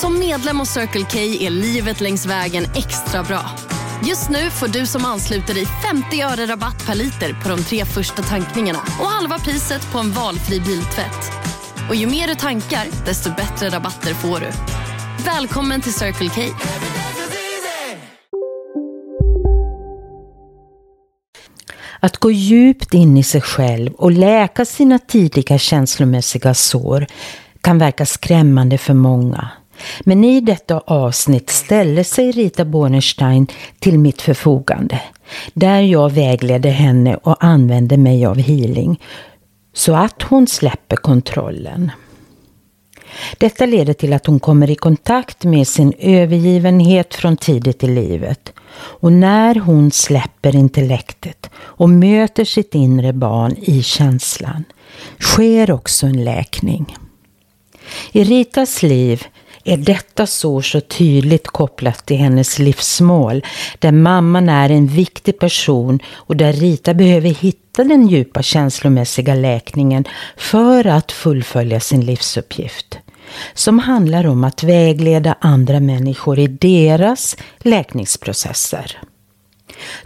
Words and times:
Som 0.00 0.18
medlem 0.18 0.58
hos 0.58 0.68
Circle 0.68 1.04
K 1.10 1.18
är 1.18 1.50
livet 1.50 2.00
längs 2.00 2.26
vägen 2.26 2.64
extra 2.76 3.22
bra. 3.22 3.50
Just 4.08 4.30
nu 4.30 4.50
får 4.50 4.68
du 4.68 4.86
som 4.86 5.04
ansluter 5.04 5.54
dig 5.54 5.66
50 5.66 6.22
öre 6.22 6.46
rabatt 6.46 6.86
per 6.86 6.94
liter 6.94 7.42
på 7.42 7.48
de 7.48 7.62
tre 7.62 7.84
första 7.84 8.22
tankningarna 8.22 8.78
och 8.78 9.06
halva 9.06 9.38
priset 9.38 9.92
på 9.92 9.98
en 9.98 10.12
valfri 10.12 10.60
biltvätt. 10.60 11.32
Och 11.88 11.94
ju 11.94 12.06
mer 12.06 12.26
du 12.26 12.34
tankar, 12.34 12.86
desto 13.06 13.30
bättre 13.30 13.68
rabatter 13.68 14.14
får 14.14 14.40
du. 14.40 14.46
Välkommen 15.24 15.80
till 15.80 15.92
Circle 15.92 16.28
K. 16.28 16.40
Att 22.00 22.16
gå 22.16 22.30
djupt 22.30 22.94
in 22.94 23.16
i 23.16 23.22
sig 23.22 23.40
själv 23.40 23.92
och 23.92 24.10
läka 24.10 24.64
sina 24.64 24.98
tidiga 24.98 25.58
känslomässiga 25.58 26.54
sår 26.54 27.06
kan 27.60 27.78
verka 27.78 28.06
skrämmande 28.06 28.78
för 28.78 28.94
många. 28.94 29.50
Men 30.00 30.24
i 30.24 30.40
detta 30.40 30.78
avsnitt 30.78 31.50
ställer 31.50 32.02
sig 32.02 32.30
Rita 32.30 32.64
Bornstein 32.64 33.46
till 33.78 33.98
mitt 33.98 34.22
förfogande. 34.22 35.00
Där 35.54 35.80
jag 35.80 36.12
vägleder 36.12 36.70
henne 36.70 37.16
och 37.16 37.44
använder 37.44 37.96
mig 37.96 38.26
av 38.26 38.38
healing. 38.38 39.00
Så 39.72 39.94
att 39.94 40.22
hon 40.22 40.46
släpper 40.46 40.96
kontrollen. 40.96 41.90
Detta 43.38 43.66
leder 43.66 43.92
till 43.92 44.12
att 44.12 44.26
hon 44.26 44.40
kommer 44.40 44.70
i 44.70 44.74
kontakt 44.74 45.44
med 45.44 45.68
sin 45.68 45.92
övergivenhet 45.98 47.14
från 47.14 47.36
tidigt 47.36 47.84
i 47.84 47.86
livet. 47.86 48.52
Och 48.76 49.12
när 49.12 49.54
hon 49.54 49.90
släpper 49.90 50.56
intellektet 50.56 51.50
och 51.56 51.90
möter 51.90 52.44
sitt 52.44 52.74
inre 52.74 53.12
barn 53.12 53.56
i 53.62 53.82
känslan 53.82 54.64
sker 55.18 55.70
också 55.70 56.06
en 56.06 56.24
läkning. 56.24 56.96
I 58.12 58.24
Ritas 58.24 58.82
liv 58.82 59.24
är 59.70 59.76
detta 59.76 60.26
så 60.26 60.62
så 60.62 60.80
tydligt 60.80 61.46
kopplat 61.46 62.06
till 62.06 62.16
hennes 62.16 62.58
livsmål 62.58 63.44
där 63.78 63.92
mamman 63.92 64.48
är 64.48 64.70
en 64.70 64.86
viktig 64.86 65.38
person 65.38 65.98
och 66.14 66.36
där 66.36 66.52
Rita 66.52 66.94
behöver 66.94 67.28
hitta 67.28 67.84
den 67.84 68.08
djupa 68.08 68.42
känslomässiga 68.42 69.34
läkningen 69.34 70.04
för 70.36 70.86
att 70.86 71.12
fullfölja 71.12 71.80
sin 71.80 72.04
livsuppgift 72.04 72.98
som 73.54 73.78
handlar 73.78 74.26
om 74.26 74.44
att 74.44 74.62
vägleda 74.62 75.36
andra 75.40 75.80
människor 75.80 76.38
i 76.38 76.46
deras 76.46 77.36
läkningsprocesser. 77.58 78.98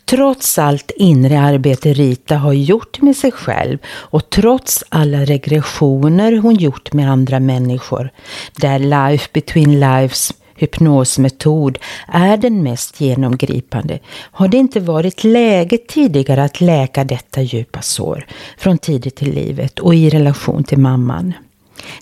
Trots 0.04 0.58
allt 0.58 0.90
inre 0.96 1.40
arbete 1.40 1.92
Rita 1.92 2.36
har 2.36 2.52
gjort 2.52 3.02
med 3.02 3.16
sig 3.16 3.32
själv 3.32 3.78
och 3.86 4.30
trots 4.30 4.84
alla 4.88 5.24
regressioner 5.24 6.36
hon 6.36 6.54
gjort 6.54 6.92
med 6.92 7.10
andra 7.10 7.40
människor, 7.40 8.10
där 8.56 8.78
Life 8.78 9.28
Between 9.32 9.80
Lives 9.80 10.32
hypnosmetod 10.56 11.78
är 12.08 12.36
den 12.36 12.62
mest 12.62 13.00
genomgripande 13.00 13.98
har 14.10 14.48
det 14.48 14.56
inte 14.56 14.80
varit 14.80 15.24
läge 15.24 15.78
tidigare 15.88 16.44
att 16.44 16.60
läka 16.60 17.04
detta 17.04 17.42
djupa 17.42 17.82
sår 17.82 18.26
från 18.58 18.78
tidigt 18.78 19.22
i 19.22 19.24
livet 19.24 19.78
och 19.78 19.94
i 19.94 20.10
relation 20.10 20.64
till 20.64 20.78
mamman. 20.78 21.32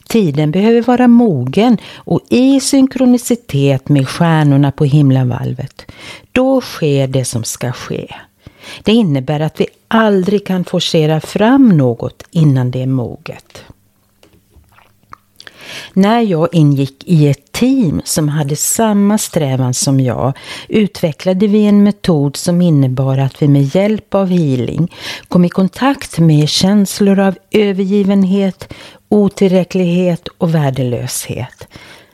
Tiden 0.08 0.50
behöver 0.50 0.82
vara 0.82 1.08
mogen 1.08 1.78
och 1.96 2.20
i 2.28 2.60
synkronicitet 2.60 3.88
med 3.88 4.08
stjärnorna 4.08 4.72
på 4.72 4.84
himlavalvet. 4.84 5.86
Då 6.32 6.60
sker 6.60 7.06
det 7.06 7.24
som 7.24 7.44
ska 7.44 7.72
ske. 7.72 8.14
Det 8.82 8.92
innebär 8.92 9.40
att 9.40 9.60
vi 9.60 9.66
aldrig 9.88 10.46
kan 10.46 10.64
forcera 10.64 11.20
fram 11.20 11.68
något 11.68 12.22
innan 12.30 12.70
det 12.70 12.82
är 12.82 12.86
moget. 12.86 13.64
När 15.92 16.20
jag 16.20 16.48
ingick 16.52 17.04
i 17.06 17.28
ett 17.28 17.52
team 17.52 18.02
som 18.04 18.28
hade 18.28 18.56
samma 18.56 19.18
strävan 19.18 19.74
som 19.74 20.00
jag 20.00 20.32
utvecklade 20.68 21.46
vi 21.46 21.66
en 21.66 21.82
metod 21.82 22.36
som 22.36 22.62
innebar 22.62 23.18
att 23.18 23.42
vi 23.42 23.48
med 23.48 23.74
hjälp 23.74 24.14
av 24.14 24.28
healing 24.28 24.92
kom 25.28 25.44
i 25.44 25.48
kontakt 25.48 26.18
med 26.18 26.48
känslor 26.48 27.18
av 27.18 27.34
övergivenhet, 27.50 28.74
otillräcklighet 29.08 30.28
och 30.38 30.54
värdelöshet. 30.54 31.68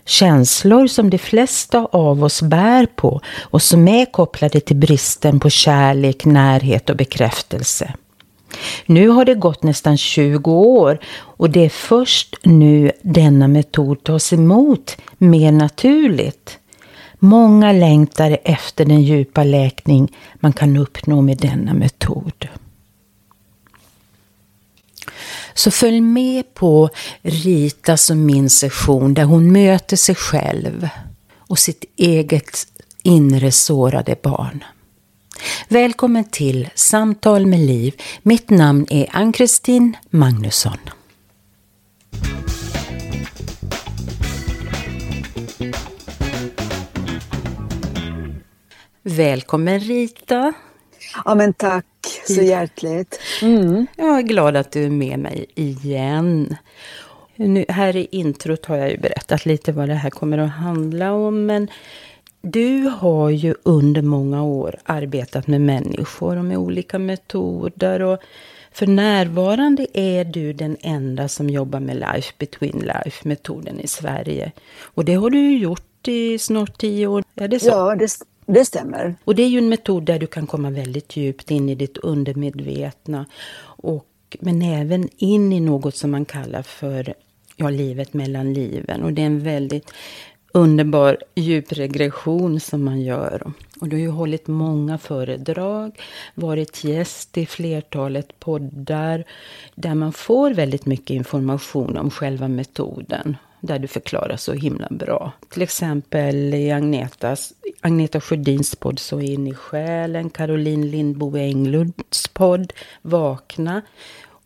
Känslor 0.05 0.87
som 0.87 1.11
de 1.11 1.19
flesta 1.19 1.89
av 1.93 2.25
oss 2.25 2.43
bär 2.43 2.87
på 2.87 3.21
och 3.41 3.63
som 3.63 3.89
är 3.89 4.05
kopplade 4.05 4.61
till 4.61 4.77
bristen 4.77 5.41
på 5.41 5.51
kärlek, 5.51 6.25
närhet 6.25 6.91
och 6.91 6.97
bekräftelse. 6.97 7.95
Nu 8.87 9.09
har 9.09 9.25
det 9.25 9.35
gått 9.35 9.63
nästan 9.63 9.97
20 9.97 10.53
år 10.53 10.99
och 11.11 11.51
det 11.51 11.65
är 11.65 11.69
först 11.69 12.37
nu 12.43 12.93
denna 13.03 13.49
metod 13.49 14.05
tas 14.05 14.33
emot 14.33 14.97
mer 15.19 15.53
naturligt. 15.53 16.59
Många 17.19 17.73
längtar 17.73 18.39
efter 18.45 18.85
den 18.85 19.03
djupa 19.03 19.45
läkning 19.45 20.17
man 20.35 20.53
kan 20.53 20.77
uppnå 20.77 21.21
med 21.21 21.39
denna 21.39 21.75
metod. 21.75 22.49
Så 25.55 25.71
följ 25.71 26.01
med 26.01 26.55
på 26.55 26.91
Ritas 27.23 28.11
och 28.11 28.17
min 28.17 28.51
session 28.51 29.15
där 29.15 29.25
hon 29.25 29.53
möter 29.53 29.97
sig 29.97 30.15
själv 30.15 30.89
och 31.37 31.59
sitt 31.59 31.85
eget 31.97 32.67
inre 33.03 33.53
sårade 33.53 34.17
barn. 34.23 34.65
Välkommen 35.69 36.25
till 36.25 36.69
Samtal 36.75 37.47
med 37.47 37.61
Liv. 37.61 37.95
Mitt 38.23 38.51
namn 38.51 38.87
är 38.91 39.09
Ann-Kristin 39.13 39.97
Magnusson. 40.11 40.79
Välkommen 49.03 49.81
Rita. 49.81 50.53
Ja 51.25 51.35
men 51.35 51.53
tack 51.53 51.85
så 52.27 52.43
hjärtligt. 52.43 53.21
Mm. 53.43 53.87
Jag 53.97 54.19
är 54.19 54.23
glad 54.23 54.57
att 54.57 54.73
du 54.73 54.85
är 54.85 54.91
med 54.91 55.19
mig 55.19 55.47
igen. 55.55 56.57
Nu, 57.37 57.65
här 57.69 57.97
i 57.97 58.09
introt 58.11 58.67
har 58.67 58.77
jag 58.77 58.91
ju 58.91 58.99
berättat 58.99 59.47
lite 59.47 59.73
vad 59.73 59.89
det 59.89 59.95
här 59.95 60.11
kommer 60.11 60.39
att 60.39 60.51
handla 60.51 61.13
om. 61.13 61.47
Men 61.47 61.69
du 62.41 62.83
har 62.83 63.31
ju 63.31 63.55
under 63.63 64.03
många 64.03 64.43
år 64.43 64.79
arbetat 64.85 65.47
med 65.47 65.61
människor 65.61 66.37
och 66.37 66.45
med 66.45 66.59
olika 66.59 66.99
metoder. 66.99 68.03
Och 68.03 68.19
för 68.73 68.87
närvarande 68.87 69.87
är 69.95 70.25
du 70.25 70.53
den 70.53 70.77
enda 70.81 71.29
som 71.29 71.51
jobbar 71.51 71.81
med 71.81 71.97
Life 71.97 72.33
Between 72.39 72.79
Life-metoden 72.79 73.81
i 73.81 73.87
Sverige. 73.87 74.53
Och 74.83 75.05
det 75.05 75.15
har 75.15 75.31
du 75.31 75.39
ju 75.39 75.59
gjort 75.59 76.09
i 76.09 76.39
snart 76.39 76.79
tio 76.79 77.07
år. 77.07 77.25
Är 77.35 77.49
det 77.49 77.61
så? 77.61 77.69
Ja, 77.69 77.95
det, 77.95 78.09
det 78.47 78.65
stämmer. 78.65 79.15
Och 79.25 79.35
det 79.35 79.43
är 79.43 79.49
ju 79.49 79.59
en 79.59 79.69
metod 79.69 80.05
där 80.05 80.19
du 80.19 80.27
kan 80.27 80.47
komma 80.47 80.71
väldigt 80.71 81.17
djupt 81.17 81.51
in 81.51 81.69
i 81.69 81.75
ditt 81.75 81.99
undermedvetna. 81.99 83.27
Och, 83.61 84.37
men 84.41 84.63
även 84.63 85.09
in 85.17 85.53
i 85.53 85.61
något 85.61 85.97
som 85.97 86.11
man 86.11 86.25
kallar 86.25 86.63
för 86.63 87.15
ja, 87.57 87.71
livet 87.71 88.15
mellan 88.15 88.55
liven. 88.55 89.03
Och 89.03 89.13
det 89.13 89.23
är 89.23 89.27
en 89.27 89.41
väldigt 89.41 89.93
underbar 90.53 91.19
djupregression 91.35 92.61
som 92.61 92.85
man 92.85 93.01
gör. 93.01 93.53
Och 93.81 93.89
du 93.89 93.97
har 93.97 94.01
ju 94.01 94.09
hållit 94.09 94.47
många 94.47 94.99
föredrag, 94.99 96.01
varit 96.35 96.85
gäst 96.85 97.39
i 97.39 97.47
flertalet 97.47 98.41
poddar 98.41 99.25
där 99.75 99.95
man 99.95 100.13
får 100.13 100.51
väldigt 100.51 100.87
mycket 100.87 101.11
information 101.11 101.97
om 101.97 102.11
själva 102.11 102.49
metoden. 102.49 103.37
Där 103.61 103.79
du 103.79 103.89
förklarar 103.89 104.37
så 104.37 104.53
himla 104.53 104.87
bra. 104.91 105.33
Till 105.49 105.63
exempel 105.63 106.55
i 106.55 106.71
Agnetas, 106.71 107.53
Agneta 107.81 108.21
Sjödins 108.21 108.77
podd 108.77 108.99
Så 108.99 109.21
in 109.21 109.47
i 109.47 109.55
själen, 109.55 110.31
Caroline 110.31 110.91
Lindbo 110.91 111.37
Englunds 111.37 112.29
podd 112.29 112.73
Vakna. 113.03 113.83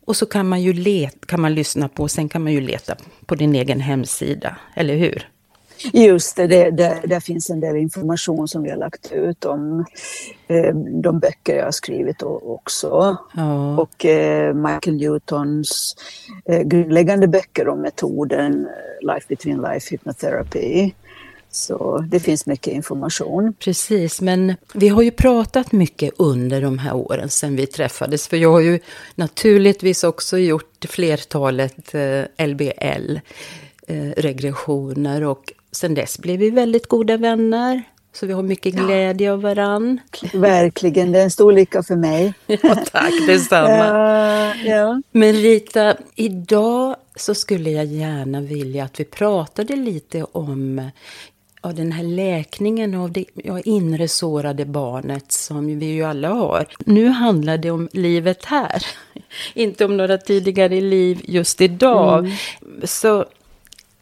Och 0.05 0.17
så 0.17 0.27
kan 0.27 0.49
man 0.49 0.63
ju 0.63 0.73
leta, 0.73 1.27
kan 1.27 1.41
man 1.41 1.55
lyssna 1.55 1.89
på, 1.89 2.03
och 2.03 2.11
sen 2.11 2.29
kan 2.29 2.43
man 2.43 2.53
ju 2.53 2.61
leta 2.61 2.97
på 3.27 3.35
din 3.35 3.55
egen 3.55 3.81
hemsida, 3.81 4.57
eller 4.75 4.97
hur? 4.97 5.29
Just 5.93 6.37
det, 6.37 6.47
det, 6.47 6.71
det, 6.71 7.01
där 7.05 7.21
finns 7.21 7.51
en 7.51 7.61
del 7.61 7.77
information 7.77 8.49
som 8.49 8.63
vi 8.63 8.71
har 8.71 8.77
lagt 8.77 9.13
ut 9.13 9.45
om 9.45 9.85
eh, 10.49 10.75
de 11.03 11.19
böcker 11.19 11.57
jag 11.57 11.65
har 11.65 11.73
skrivit 11.73 12.23
också. 12.23 13.17
Ja. 13.37 13.79
Och 13.79 14.05
eh, 14.05 14.55
Michael 14.55 14.97
Newtons 14.97 15.97
eh, 16.45 16.61
grundläggande 16.61 17.29
böcker 17.29 17.69
om 17.69 17.81
metoden 17.81 18.67
eh, 18.67 19.15
Life 19.15 19.27
Between 19.29 19.63
Life 19.63 19.91
Hypnotherapy. 19.91 20.93
Så 21.51 22.05
det 22.09 22.21
finns 22.21 22.47
mycket 22.47 22.73
information. 22.73 23.55
Precis, 23.59 24.21
men 24.21 24.55
vi 24.75 24.89
har 24.89 25.03
ju 25.03 25.11
pratat 25.11 25.73
mycket 25.73 26.15
under 26.17 26.63
de 26.63 26.79
här 26.79 26.95
åren 26.95 27.29
sedan 27.29 27.57
vi 27.57 27.67
träffades. 27.67 28.29
För 28.29 28.37
jag 28.37 28.53
har 28.53 28.61
ju 28.61 28.79
naturligtvis 29.15 30.05
också 30.05 30.39
gjort 30.39 30.85
flertalet 30.89 31.95
eh, 31.95 32.47
LBL 32.47 33.19
eh, 33.87 34.11
regressioner 34.17 35.25
och 35.25 35.53
sen 35.73 35.95
dess 35.95 36.19
blev 36.19 36.39
vi 36.39 36.51
väldigt 36.51 36.89
goda 36.89 37.17
vänner. 37.17 37.83
Så 38.15 38.27
vi 38.27 38.33
har 38.33 38.43
mycket 38.43 38.75
glädje 38.75 39.27
ja. 39.27 39.33
av 39.33 39.43
varann. 39.43 40.01
Verkligen, 40.33 41.13
det 41.13 41.19
är 41.19 41.25
en 41.25 41.31
stor 41.31 41.53
lycka 41.53 41.83
för 41.83 41.97
mig. 41.97 42.35
ja, 42.47 42.75
tack, 42.93 43.13
detsamma. 43.27 44.13
Uh, 44.53 44.67
ja. 44.67 45.03
Men 45.11 45.33
Rita, 45.33 45.97
idag 46.15 46.97
så 47.17 47.35
skulle 47.35 47.71
jag 47.71 47.85
gärna 47.85 48.41
vilja 48.41 48.85
att 48.85 49.01
vi 49.01 49.05
pratade 49.05 49.77
lite 49.77 50.25
om 50.33 50.91
ja, 51.63 51.73
den 51.73 51.93
här 51.93 52.05
läkningen 52.05 52.95
av 52.95 53.13
det 53.13 53.25
ja, 53.35 53.61
inre 53.61 54.09
sårade 54.09 54.65
barnet 54.65 55.33
som 55.33 55.79
vi 55.79 55.87
ju 55.87 56.03
alla 56.03 56.29
har. 56.29 56.67
Nu 56.79 57.09
handlar 57.09 57.59
det 57.59 57.71
om 57.71 57.89
livet 57.93 58.45
här, 58.45 58.87
inte 59.55 59.85
om 59.85 59.97
några 59.97 60.19
tidigare 60.19 60.81
liv 60.81 61.21
just 61.25 61.61
idag. 61.61 62.19
Mm. 62.19 62.33
Så 62.85 63.25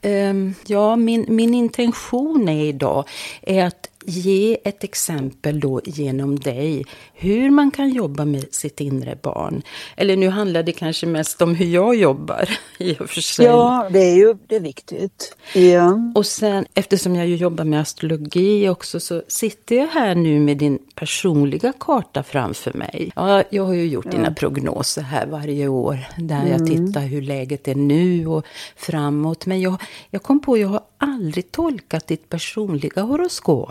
Ehm, 0.02 0.54
ja, 0.66 0.96
min, 0.96 1.24
min 1.28 1.54
intention 1.54 2.48
är 2.48 2.64
idag 2.64 3.08
är 3.42 3.64
att 3.64 3.89
ge 4.06 4.58
ett 4.64 4.84
exempel 4.84 5.60
då 5.60 5.80
genom 5.84 6.38
dig 6.38 6.84
hur 7.14 7.50
man 7.50 7.70
kan 7.70 7.90
jobba 7.90 8.24
med 8.24 8.54
sitt 8.54 8.80
inre 8.80 9.18
barn. 9.22 9.62
Eller 9.96 10.16
nu 10.16 10.28
handlar 10.28 10.62
det 10.62 10.72
kanske 10.72 11.06
mest 11.06 11.42
om 11.42 11.54
hur 11.54 11.66
jag 11.66 11.94
jobbar 11.94 12.50
i 12.78 12.96
och 13.00 13.10
för 13.10 13.20
sig. 13.20 13.46
Ja, 13.46 13.88
det 13.90 13.98
är 13.98 14.16
ju 14.16 14.36
det 14.46 14.56
är 14.56 14.60
viktigt. 14.60 15.36
Ja. 15.54 16.12
Och 16.14 16.26
sen 16.26 16.66
eftersom 16.74 17.16
jag 17.16 17.26
ju 17.26 17.36
jobbar 17.36 17.64
med 17.64 17.80
astrologi 17.80 18.68
också 18.68 19.00
så 19.00 19.22
sitter 19.28 19.76
jag 19.76 19.86
här 19.86 20.14
nu 20.14 20.40
med 20.40 20.56
din 20.56 20.78
personliga 20.94 21.72
karta 21.80 22.22
framför 22.22 22.72
mig. 22.72 23.12
Ja, 23.16 23.42
jag 23.50 23.64
har 23.64 23.74
ju 23.74 23.86
gjort 23.86 24.04
ja. 24.04 24.10
dina 24.10 24.34
prognoser 24.34 25.02
här 25.02 25.26
varje 25.26 25.68
år 25.68 25.98
där 26.16 26.40
mm. 26.40 26.48
jag 26.48 26.66
tittar 26.66 27.00
hur 27.00 27.22
läget 27.22 27.68
är 27.68 27.74
nu 27.74 28.26
och 28.26 28.46
framåt. 28.76 29.46
Men 29.46 29.60
jag, 29.60 29.76
jag 30.10 30.22
kom 30.22 30.40
på 30.40 30.52
att 30.52 30.60
jag 30.60 30.68
har 30.68 30.80
aldrig 30.98 31.52
tolkat 31.52 32.06
ditt 32.06 32.28
personliga 32.28 33.02
horoskop. 33.02 33.70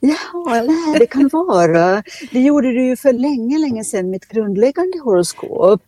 Ja, 0.00 0.62
nej, 0.66 0.98
det 0.98 1.06
kan 1.06 1.28
vara. 1.32 2.02
Det 2.32 2.40
gjorde 2.40 2.72
du 2.72 2.86
ju 2.86 2.96
för 2.96 3.12
länge, 3.12 3.58
länge 3.58 3.84
sedan, 3.84 4.10
mitt 4.10 4.28
grundläggande 4.28 4.98
horoskop. 4.98 5.82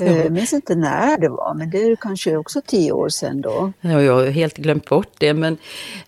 Eh, 0.00 0.18
jag 0.18 0.32
minns 0.32 0.52
inte 0.52 0.74
när 0.74 1.18
det 1.18 1.28
var, 1.28 1.54
men 1.54 1.70
det 1.70 1.82
är 1.82 1.96
kanske 1.96 2.36
också 2.36 2.60
tio 2.66 2.92
år 2.92 3.08
sedan 3.08 3.40
då. 3.40 3.72
Ja, 3.80 4.02
jag 4.02 4.14
har 4.14 4.26
helt 4.26 4.56
glömt 4.56 4.88
bort 4.88 5.12
det. 5.18 5.34
Men, 5.34 5.56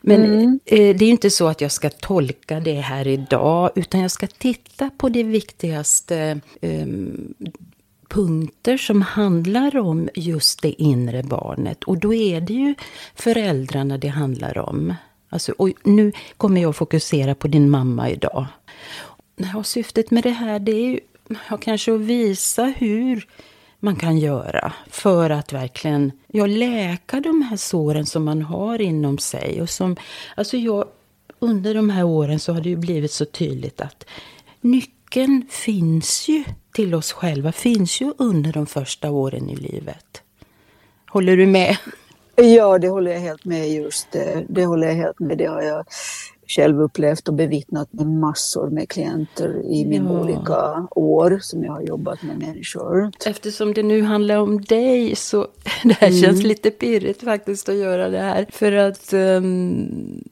men 0.01 0.25
mm. 0.25 0.61
Eh, 0.65 0.97
det 0.97 1.05
är 1.05 1.11
inte 1.11 1.31
så 1.31 1.47
att 1.47 1.61
jag 1.61 1.73
ska 1.73 1.91
tolka 1.91 2.61
det 2.61 2.81
här 2.81 3.07
idag, 3.07 3.71
utan 3.75 4.01
jag 4.01 4.11
ska 4.11 4.27
titta 4.27 4.91
på 4.99 5.09
det 5.09 5.23
viktigaste 5.23 6.41
um, 6.63 7.35
punkter 8.09 8.77
som 8.77 9.03
handlar 9.03 9.77
om 9.77 10.09
just 10.15 10.63
det 10.63 10.83
inre 10.83 11.23
barnet. 11.23 11.85
Och 11.85 11.99
då 11.99 12.15
är 12.15 12.41
det 12.41 12.53
ju 12.53 12.75
föräldrarna 13.15 13.99
det 13.99 14.09
handlar 14.09 14.59
om. 14.59 14.95
Alltså, 15.29 15.53
och 15.53 15.71
nu 15.85 16.13
kommer 16.37 16.61
jag 16.61 16.71
att 16.71 16.77
fokusera 16.77 17.35
på 17.35 17.49
din 17.49 17.71
mamma 17.71 18.11
idag. 18.11 18.47
Ja, 19.37 19.65
syftet 19.65 20.11
med 20.11 20.23
det 20.23 20.31
här 20.31 20.59
det 20.59 20.73
är 20.73 20.87
ju 20.87 21.01
ja, 21.51 21.57
kanske 21.57 21.95
att 21.95 22.01
visa 22.01 22.65
hur 22.65 23.27
man 23.81 23.97
kan 23.97 24.19
göra 24.19 24.73
för 24.91 25.31
att 25.31 25.53
verkligen 25.53 26.13
ja, 26.27 26.47
läka 26.47 27.21
de 27.21 27.43
här 27.43 27.57
såren 27.57 28.07
som 28.07 28.25
man 28.25 28.43
har 28.43 28.81
inom 28.81 29.19
sig. 29.19 29.63
Och 29.63 29.71
som, 29.71 29.97
alltså 30.35 30.57
jag, 30.57 30.85
under 31.39 31.75
de 31.75 31.91
här 31.91 32.05
åren 32.05 32.41
så 32.41 32.53
har 32.53 32.61
det 32.61 32.69
ju 32.69 32.77
blivit 32.77 33.13
så 33.13 33.25
tydligt 33.25 33.81
att 33.81 34.05
nyckeln 34.61 35.47
finns 35.51 36.29
ju 36.29 36.45
till 36.73 36.95
oss 36.95 37.13
själva, 37.13 37.53
finns 37.53 38.01
ju 38.01 38.13
under 38.19 38.53
de 38.53 38.67
första 38.67 39.11
åren 39.11 39.51
i 39.51 39.57
livet. 39.57 40.23
Håller 41.07 41.37
du 41.37 41.47
med? 41.47 41.77
Ja, 42.43 42.79
det 42.79 42.89
håller 42.89 43.11
jag 43.11 43.21
helt 43.21 43.45
med 43.45 43.73
just 43.73 44.11
det. 44.11 44.47
Det 44.49 44.65
håller 44.65 44.87
jag 44.87 44.95
helt 44.95 45.21
med. 45.21 45.39
Det 45.39 45.47
har 45.47 45.63
jag 45.63 45.85
själv 46.47 46.83
upplevt 46.83 47.29
och 47.29 47.35
bevittnat 47.35 47.93
med 47.93 48.07
massor 48.07 48.71
med 48.71 48.89
klienter 48.89 49.63
i 49.73 49.85
mina 49.85 50.13
ja. 50.13 50.21
olika 50.21 50.89
år 50.91 51.39
som 51.43 51.65
jag 51.65 51.73
har 51.73 51.83
jobbat 51.83 52.23
med 52.23 52.39
människor. 52.39 53.11
Eftersom 53.27 53.75
det 53.75 53.83
nu 53.83 54.03
handlar 54.03 54.37
om 54.37 54.61
dig 54.61 55.17
så 55.17 55.47
det 55.85 55.93
här 55.93 56.09
mm. 56.09 56.21
känns 56.21 56.43
lite 56.43 56.71
pirrigt 56.71 57.25
faktiskt 57.25 57.69
att 57.69 57.77
göra 57.77 58.09
det 58.09 58.21
här. 58.21 58.47
För 58.51 58.73
att 58.73 59.13
um, 59.13 60.25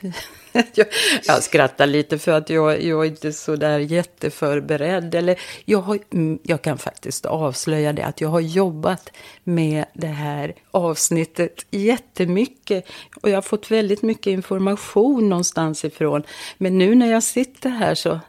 jag, 0.74 0.86
jag 1.26 1.42
skrattar 1.42 1.86
lite 1.86 2.18
för 2.18 2.32
att 2.32 2.50
jag, 2.50 2.82
jag 2.82 3.04
är 3.04 3.08
inte 3.08 3.32
så 3.32 3.56
där 3.56 3.78
jätteförberedd. 3.78 5.14
Eller 5.14 5.40
jag, 5.64 5.78
har, 5.78 5.98
mm, 6.12 6.38
jag 6.42 6.62
kan 6.62 6.78
faktiskt 6.78 7.26
avslöja 7.26 7.92
det 7.92 8.04
att 8.04 8.20
jag 8.20 8.28
har 8.28 8.40
jobbat 8.40 9.10
med 9.44 9.84
det 9.94 10.06
här 10.06 10.54
avsnittet 10.70 11.66
jättemycket. 11.70 12.84
Och 13.22 13.30
jag 13.30 13.36
har 13.36 13.42
fått 13.42 13.70
väldigt 13.70 14.02
mycket 14.02 14.26
information 14.26 15.28
någonstans 15.28 15.84
ifrån. 15.84 16.22
Men 16.58 16.78
nu 16.78 16.94
när 16.94 17.12
jag 17.12 17.22
sitter 17.22 17.70
här 17.70 17.94
så, 17.94 18.20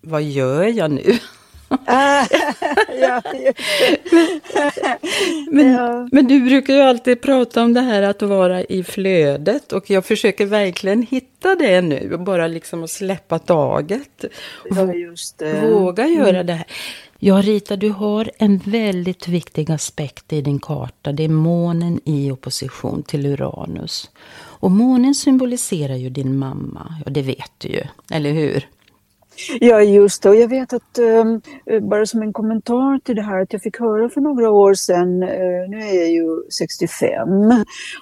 vad 0.00 0.22
gör 0.22 0.64
jag 0.64 0.90
nu? 0.90 1.18
ja, 3.00 3.22
men, 5.50 5.72
ja. 5.72 6.08
men 6.12 6.28
du 6.28 6.40
brukar 6.40 6.74
ju 6.74 6.80
alltid 6.80 7.20
prata 7.20 7.62
om 7.62 7.74
det 7.74 7.80
här 7.80 8.02
att 8.02 8.22
vara 8.22 8.64
i 8.64 8.84
flödet 8.84 9.72
och 9.72 9.90
jag 9.90 10.04
försöker 10.04 10.46
verkligen 10.46 11.02
hitta 11.02 11.54
det 11.54 11.80
nu, 11.80 12.16
bara 12.16 12.46
liksom 12.46 12.84
att 12.84 12.90
släppa 12.90 13.38
taget. 13.38 14.24
Ja, 14.70 14.94
just 14.94 15.38
det. 15.38 15.70
Våga 15.70 16.06
göra 16.06 16.28
mm. 16.28 16.46
det 16.46 16.52
här. 16.52 16.66
Ja, 17.18 17.42
Rita, 17.42 17.76
du 17.76 17.90
har 17.90 18.30
en 18.38 18.58
väldigt 18.58 19.28
viktig 19.28 19.70
aspekt 19.70 20.32
i 20.32 20.40
din 20.40 20.60
karta. 20.60 21.12
Det 21.12 21.24
är 21.24 21.28
månen 21.28 22.00
i 22.04 22.30
opposition 22.30 23.02
till 23.02 23.26
Uranus. 23.26 24.10
Och 24.60 24.70
månen 24.70 25.14
symboliserar 25.14 25.96
ju 25.96 26.10
din 26.10 26.38
mamma, 26.38 26.94
ja 27.04 27.10
det 27.10 27.22
vet 27.22 27.52
du 27.58 27.68
ju, 27.68 27.82
eller 28.10 28.32
hur? 28.32 28.66
Ja, 29.60 29.82
just 29.82 30.22
det. 30.22 30.28
Och 30.28 30.36
jag 30.36 30.48
vet 30.48 30.72
att, 30.72 30.98
um, 30.98 31.40
bara 31.88 32.06
som 32.06 32.22
en 32.22 32.32
kommentar 32.32 32.98
till 32.98 33.16
det 33.16 33.22
här, 33.22 33.40
att 33.40 33.52
jag 33.52 33.62
fick 33.62 33.80
höra 33.80 34.08
för 34.08 34.20
några 34.20 34.50
år 34.50 34.74
sedan, 34.74 35.22
uh, 35.22 35.68
nu 35.68 35.78
är 35.78 36.00
jag 36.00 36.10
ju 36.10 36.42
65, 36.58 37.28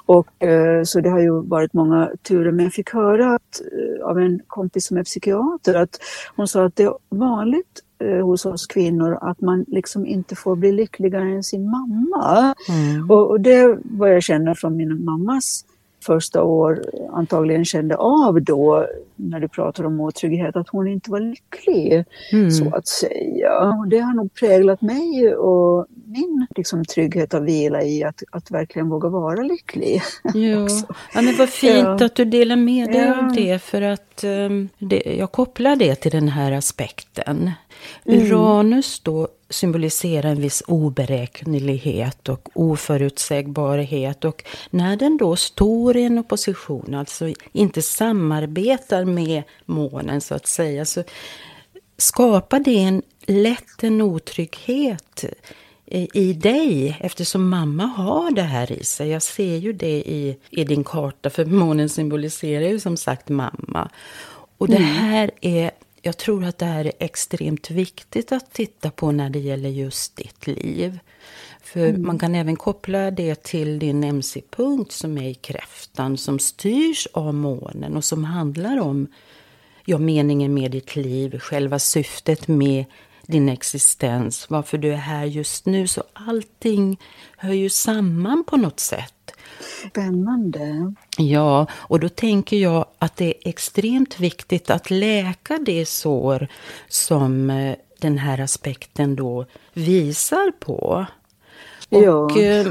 och 0.07 0.29
uh, 0.45 0.83
så 0.85 1.01
det 1.01 1.11
har 1.11 1.21
ju 1.21 1.43
varit 1.43 1.73
många 1.73 2.11
turer, 2.29 2.53
men 2.53 2.65
jag 2.65 2.73
fick 2.73 2.91
höra 2.91 3.35
att, 3.35 3.61
av 4.05 4.19
en 4.19 4.41
kompis 4.47 4.87
som 4.87 4.97
är 4.97 5.05
psykiater, 5.05 5.75
att 5.75 5.99
hon 6.37 6.49
sa 6.49 6.65
att 6.65 6.77
det 6.77 6.83
är 6.83 6.95
vanligt 7.09 7.83
hos 8.23 8.47
oss 8.47 8.67
kvinnor 8.67 9.19
att 9.21 9.41
man 9.41 9.65
liksom 9.69 10.07
inte 10.07 10.37
får 10.37 10.57
bli 10.57 10.73
lyckligare 10.73 11.25
än 11.25 11.43
sin 11.43 11.71
mamma. 11.71 12.55
Mm. 12.69 13.11
Och, 13.11 13.31
och 13.31 13.41
det 13.41 13.79
var 13.83 14.09
jag 14.09 14.23
känner 14.23 14.55
från 14.55 14.77
min 14.77 15.05
mammas 15.05 15.65
första 16.07 16.43
år 16.43 16.83
antagligen 17.13 17.65
kände 17.65 17.97
av 17.97 18.43
då 18.43 18.87
när 19.17 19.41
du 19.41 19.49
pratar 19.49 19.85
om 19.85 20.01
otrygghet 20.01 20.57
att 20.57 20.69
hon 20.69 20.89
inte 20.89 21.11
var 21.11 21.21
lycklig 21.21 22.05
mm. 22.33 22.51
så 22.51 22.75
att 22.75 22.87
säga. 22.87 23.59
Och 23.59 23.89
det 23.89 23.99
har 23.99 24.15
nog 24.15 24.35
präglat 24.35 24.83
mig 24.83 25.35
och 25.35 25.87
min 26.07 26.47
liksom, 26.57 26.85
trygghet 26.85 27.35
och 27.35 27.49
vila 27.49 27.83
i 27.83 28.05
att, 28.05 28.23
att 28.31 28.51
verkligen 28.51 28.89
våga 28.89 29.09
vara 29.09 29.43
lycklig. 29.43 30.03
Ja, 30.35 30.69
ja 31.15 31.23
men 31.23 31.37
vad 31.39 31.49
fint 31.49 32.01
ja. 32.01 32.05
att 32.07 32.15
du 32.15 32.25
delar 32.25 32.57
med 32.57 32.93
dig 32.93 33.03
ja. 33.03 33.19
av 33.19 33.33
det 33.33 33.63
för 33.63 33.83
att 33.83 34.25
um, 34.25 34.69
det, 34.79 35.17
jag 35.19 35.33
kopplar 35.33 35.77
det 35.77 35.95
till 35.95 36.11
den 36.11 36.29
här 36.29 36.53
aspekten. 36.53 37.51
Mm. 38.05 38.27
Uranus 38.27 39.01
då 39.01 39.29
symboliserar 39.51 40.31
en 40.31 40.41
viss 40.41 40.63
oberäknelighet 40.67 42.29
och 42.29 42.49
oförutsägbarhet. 42.55 44.25
Och 44.25 44.45
när 44.71 44.97
den 44.97 45.17
då 45.17 45.37
står 45.37 45.97
i 45.97 46.05
en 46.05 46.19
opposition, 46.19 46.95
alltså 46.95 47.33
inte 47.53 47.83
samarbetar 47.83 49.05
med 49.05 49.43
månen 49.65 50.21
så 50.21 50.35
att 50.35 50.47
säga, 50.47 50.85
så 50.85 51.03
skapar 51.99 52.61
det 52.61 52.79
en 52.79 53.03
lätt 53.27 53.83
en 53.83 54.01
otrygghet 54.01 55.25
i 56.15 56.33
dig 56.33 56.97
eftersom 57.01 57.49
mamma 57.49 57.85
har 57.85 58.31
det 58.31 58.43
här 58.43 58.73
i 58.73 58.85
sig. 58.85 59.09
Jag 59.09 59.23
ser 59.23 59.57
ju 59.57 59.73
det 59.73 59.99
i, 59.99 60.39
i 60.51 60.65
din 60.65 60.85
karta 60.85 61.31
för 61.31 61.45
månen 61.45 61.89
symboliserar 61.89 62.69
ju 62.69 62.81
som 62.81 62.97
sagt 62.97 63.29
mamma. 63.29 63.91
Och 64.59 64.69
det 64.69 64.77
mm. 64.77 64.89
här 64.89 65.31
är 65.41 65.71
jag 66.07 66.17
tror 66.17 66.45
att 66.45 66.59
det 66.59 66.67
här 66.67 66.85
är 66.85 66.93
extremt 66.99 67.71
viktigt 67.71 68.33
att 68.33 68.53
titta 68.53 68.91
på 68.91 69.13
när 69.13 69.31
det 69.31 69.39
gäller 69.39 69.69
just 69.69 70.17
ditt 70.17 70.47
liv. 70.47 70.99
För 71.63 71.89
mm. 71.89 72.07
man 72.07 72.19
kan 72.19 72.35
även 72.35 72.57
koppla 72.57 73.11
det 73.11 73.43
till 73.43 73.79
din 73.79 74.05
MC-punkt 74.05 74.93
som 74.93 75.19
är 75.19 75.29
i 75.29 75.35
kräftan 75.35 76.17
som 76.17 76.39
styrs 76.39 77.09
av 77.13 77.35
månen 77.35 77.97
och 77.97 78.05
som 78.05 78.25
handlar 78.25 78.81
om 78.81 79.07
ja, 79.85 79.99
meningen 79.99 80.55
med 80.55 80.71
ditt 80.71 80.97
liv, 80.97 81.39
själva 81.39 81.79
syftet 81.79 82.49
med 82.49 82.85
din 83.27 83.49
existens, 83.49 84.51
varför 84.51 84.79
du 84.79 84.93
är 84.93 84.97
här 84.97 85.25
just 85.25 85.67
nu. 85.67 85.87
Så 85.87 86.03
allting 86.13 87.01
hör 87.37 87.53
ju 87.53 87.69
samman 87.69 88.45
på 88.45 88.57
något 88.57 88.81
sätt. 88.81 89.13
Spännande. 89.91 90.95
Ja, 91.19 91.67
och 91.73 92.01
då 92.01 92.09
tänker 92.09 92.57
jag 92.57 92.87
att 92.99 93.17
det 93.17 93.25
är 93.25 93.49
extremt 93.49 94.21
viktigt 94.21 94.71
att 94.71 94.91
läka 94.91 95.59
det 95.67 95.87
sår 95.87 96.49
som 96.89 97.51
eh, 97.51 97.77
den 97.99 98.19
här 98.19 98.41
aspekten 98.41 99.17
då 99.17 99.47
visar 99.73 100.51
på. 100.51 101.07
Och, 101.89 102.03
ja. 102.03 102.41
Eh, 102.41 102.67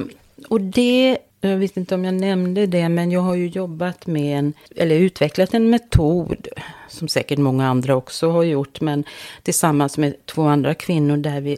och 0.50 0.62
det, 0.62 1.18
jag 1.50 1.58
vet 1.58 1.78
inte 1.78 1.96
om 1.96 2.06
jag 2.06 2.14
nämnde 2.14 2.66
det, 2.66 2.90
men 2.90 3.12
jag 3.12 3.22
har 3.22 3.36
ju 3.36 3.48
jobbat 3.48 4.08
med 4.08 4.40
en, 4.40 4.54
eller 4.76 4.96
utvecklat 4.96 5.54
en 5.54 5.70
metod, 5.70 6.48
som 6.88 7.08
säkert 7.08 7.40
många 7.40 7.68
andra 7.68 7.96
också 7.96 8.30
har 8.30 8.44
gjort, 8.44 8.82
men 8.82 9.04
tillsammans 9.44 9.98
med 9.98 10.26
två 10.26 10.44
andra 10.44 10.74
kvinnor 10.74 11.18
där 11.18 11.42
vi 11.42 11.58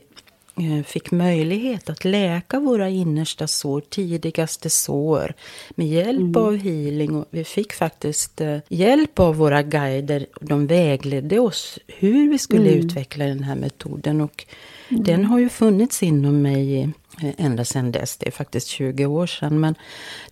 eh, 0.55 0.85
fick 0.85 1.11
möjlighet 1.11 1.89
att 1.89 2.05
läka 2.05 2.59
våra 2.59 2.89
innersta 2.89 3.47
sår, 3.47 3.81
tidigaste 3.81 4.69
sår, 4.69 5.33
med 5.69 5.87
hjälp 5.87 6.19
mm. 6.19 6.35
av 6.35 6.57
healing. 6.57 7.15
Och 7.15 7.25
vi 7.29 7.43
fick 7.43 7.73
faktiskt 7.73 8.41
eh, 8.41 8.57
hjälp 8.67 9.19
av 9.19 9.35
våra 9.35 9.63
guider. 9.63 10.25
De 10.41 10.67
vägledde 10.67 11.39
oss 11.39 11.79
hur 11.87 12.31
vi 12.31 12.37
skulle 12.37 12.69
mm. 12.69 12.85
utveckla 12.85 13.25
den 13.25 13.43
här 13.43 13.55
metoden. 13.55 14.21
Och 14.21 14.45
mm. 14.89 15.03
den 15.03 15.25
har 15.25 15.39
ju 15.39 15.49
funnits 15.49 16.03
inom 16.03 16.41
mig 16.41 16.89
Eh, 17.21 17.33
ända 17.37 17.65
sedan 17.65 17.91
dess. 17.91 18.17
Det 18.17 18.27
är 18.27 18.31
faktiskt 18.31 18.67
20 18.67 19.05
år 19.05 19.27
sedan. 19.27 19.59
Men 19.59 19.75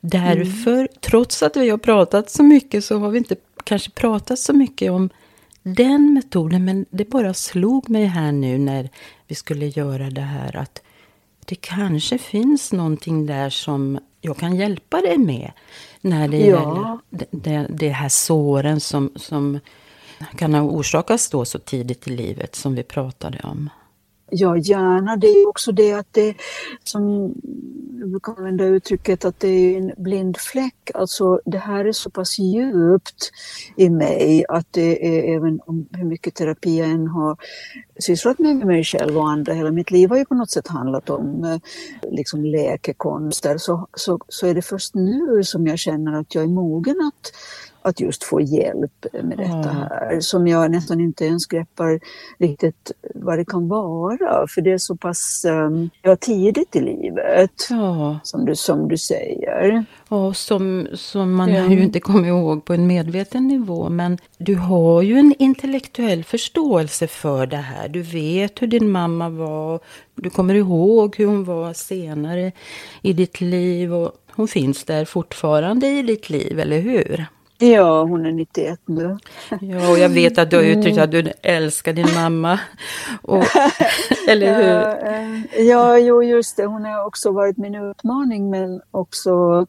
därför, 0.02 0.78
mm. 0.78 0.88
trots 1.02 1.44
att 1.44 1.58
vi 1.58 1.70
har 1.70 1.78
pratat 1.78 2.30
så 2.30 2.44
mycket, 2.44 2.86
så 2.86 3.00
har 3.00 3.10
vi 3.10 3.18
inte 3.18 3.36
kanske 3.64 3.92
pratat 3.92 4.40
så 4.40 4.54
mycket 4.54 4.92
om 4.92 5.10
den 5.64 6.14
metoden. 6.14 6.66
Men 6.66 6.86
det 6.90 7.10
bara 7.10 7.34
slog 7.34 7.90
mig 7.90 8.06
här 8.06 8.32
nu 8.32 8.58
när 8.58 8.90
vi 9.28 9.36
skulle 9.36 9.66
göra 9.66 10.10
det 10.10 10.22
här 10.22 10.58
att 10.58 10.82
det 11.46 11.56
kanske 11.56 12.18
finns 12.18 12.72
någonting 12.72 13.26
där 13.26 13.50
som 13.50 14.00
jag 14.22 14.38
kan 14.38 14.56
hjälpa 14.56 15.02
dig 15.02 15.18
med. 15.18 15.52
När 16.02 16.28
det 16.28 16.38
ja. 16.38 16.46
gäller 16.46 17.00
det, 17.10 17.26
det, 17.32 17.68
det 17.70 17.90
här 17.90 18.10
såren 18.10 18.80
som, 18.80 19.12
som 19.16 19.60
kan 20.36 20.54
ha 20.54 20.62
orsakats 20.62 21.30
då 21.30 21.46
så 21.46 21.60
tidigt 21.60 22.08
i 22.08 22.12
livet 22.12 22.56
som 22.56 22.76
vi 22.76 22.84
pratade 22.84 23.40
om. 23.44 23.70
Ja, 24.30 24.58
gärna. 24.58 25.16
Det 25.16 25.28
är 25.28 25.48
också 25.50 25.72
det 25.72 25.94
att 25.94 26.08
det, 26.12 26.36
som 26.84 27.34
jag 28.00 28.10
brukar 28.10 28.34
använda 28.38 28.66
uttrycket, 28.66 29.26
att 29.26 29.40
det 29.40 29.48
är 29.48 29.78
en 29.78 29.92
blind 29.98 30.38
fläck. 30.38 30.92
Alltså 30.94 31.42
det 31.46 31.58
här 31.58 31.86
är 31.86 31.92
så 31.92 32.10
pass 32.10 32.40
djupt 32.40 33.32
i 33.76 33.90
mig 33.90 34.46
att 34.50 34.68
det 34.72 35.08
är, 35.08 35.36
även 35.36 35.60
om 35.66 35.88
hur 35.92 36.06
mycket 36.06 36.36
terapi 36.36 36.80
jag 36.80 36.90
än 36.90 37.08
har 37.08 37.38
sysslat 38.00 38.40
med, 38.40 38.56
mig 38.56 38.84
själv 38.84 39.18
och 39.18 39.30
andra, 39.30 39.54
hela 39.54 39.72
mitt 39.72 39.92
liv 39.92 40.10
har 40.10 40.18
ju 40.18 40.26
på 40.26 40.36
något 40.36 40.52
sätt 40.52 40.68
handlat 40.68 41.10
om 41.10 41.44
eh, 41.44 41.58
liksom 42.12 42.46
läkekonster, 42.46 43.58
så, 43.58 43.88
så, 43.94 44.20
så 44.28 44.48
är 44.48 44.54
det 44.54 44.62
först 44.62 44.96
nu 44.96 45.44
som 45.44 45.68
jag 45.68 45.80
känner 45.80 46.14
att 46.14 46.36
jag 46.36 46.44
är 46.44 46.48
mogen 46.48 46.96
att 47.02 47.32
att 47.86 48.00
just 48.00 48.24
få 48.24 48.42
hjälp 48.42 49.06
med 49.24 49.38
detta 49.38 49.70
här. 49.70 50.20
Som 50.20 50.48
jag 50.48 50.72
nästan 50.72 51.02
inte 51.02 51.26
ens 51.26 51.46
greppar 51.46 52.00
riktigt 52.40 52.92
vad 53.16 53.38
det 53.38 53.46
kan 53.46 53.68
vara. 53.68 54.48
För 54.48 54.62
det 54.62 54.72
är 54.72 54.78
så 54.78 54.96
pass 54.96 55.46
um, 55.48 55.90
ja, 56.02 56.16
tidigt 56.16 56.76
i 56.76 56.82
livet. 56.82 57.52
Ja. 57.70 58.20
Som, 58.24 58.46
du, 58.46 58.56
som 58.56 58.88
du 58.88 58.98
säger. 58.98 59.86
Ja, 60.10 60.34
som, 60.34 60.88
som 60.94 61.36
man 61.36 61.50
ja. 61.50 61.68
ju 61.68 61.84
inte 61.84 62.00
kommer 62.00 62.28
ihåg 62.28 62.66
på 62.66 62.74
en 62.74 62.88
medveten 62.88 63.48
nivå. 63.48 63.90
Men 63.90 64.18
du 64.38 64.56
har 64.56 65.02
ju 65.02 65.18
en 65.18 65.36
intellektuell 65.40 66.24
förståelse 66.24 67.08
för 67.08 67.46
det 67.46 67.58
här. 67.58 67.88
Du 67.88 68.02
vet 68.02 68.62
hur 68.62 68.68
din 68.68 68.92
mamma 68.92 69.30
var. 69.30 69.80
Du 70.16 70.30
kommer 70.30 70.54
ihåg 70.54 71.16
hur 71.18 71.26
hon 71.26 71.44
var 71.44 71.74
senare 71.74 72.52
i 73.02 73.14
ditt 73.14 73.42
liv. 73.42 73.94
Och 73.94 74.12
hon 74.32 74.48
finns 74.48 74.84
där 74.84 75.06
fortfarande 75.06 75.88
i 75.88 76.02
ditt 76.02 76.30
liv, 76.30 76.60
eller 76.60 76.80
hur? 76.80 77.26
Ja, 77.58 78.04
hon 78.04 78.26
är 78.26 78.32
91 78.32 78.80
nu. 78.86 79.18
Ja, 79.62 79.92
och 79.92 80.00
jag 80.00 80.10
vet 80.10 80.38
att 80.38 80.50
du 80.50 80.56
har 80.56 80.64
uttryckt 80.64 80.98
att 80.98 81.12
du 81.12 81.32
älskar 81.42 81.94
din 81.94 82.14
mamma. 82.16 82.60
Och, 83.22 83.44
eller 84.28 84.56
hur? 84.56 84.64
Ja, 84.64 84.98
eh, 84.98 85.66
ja, 85.66 85.98
jo, 85.98 86.24
just 86.24 86.58
det. 86.58 86.66
Hon 86.66 86.86
har 86.86 87.06
också 87.06 87.32
varit 87.32 87.58
min 87.58 87.76
utmaning, 87.76 88.50
men 88.50 88.82
också 88.92 89.66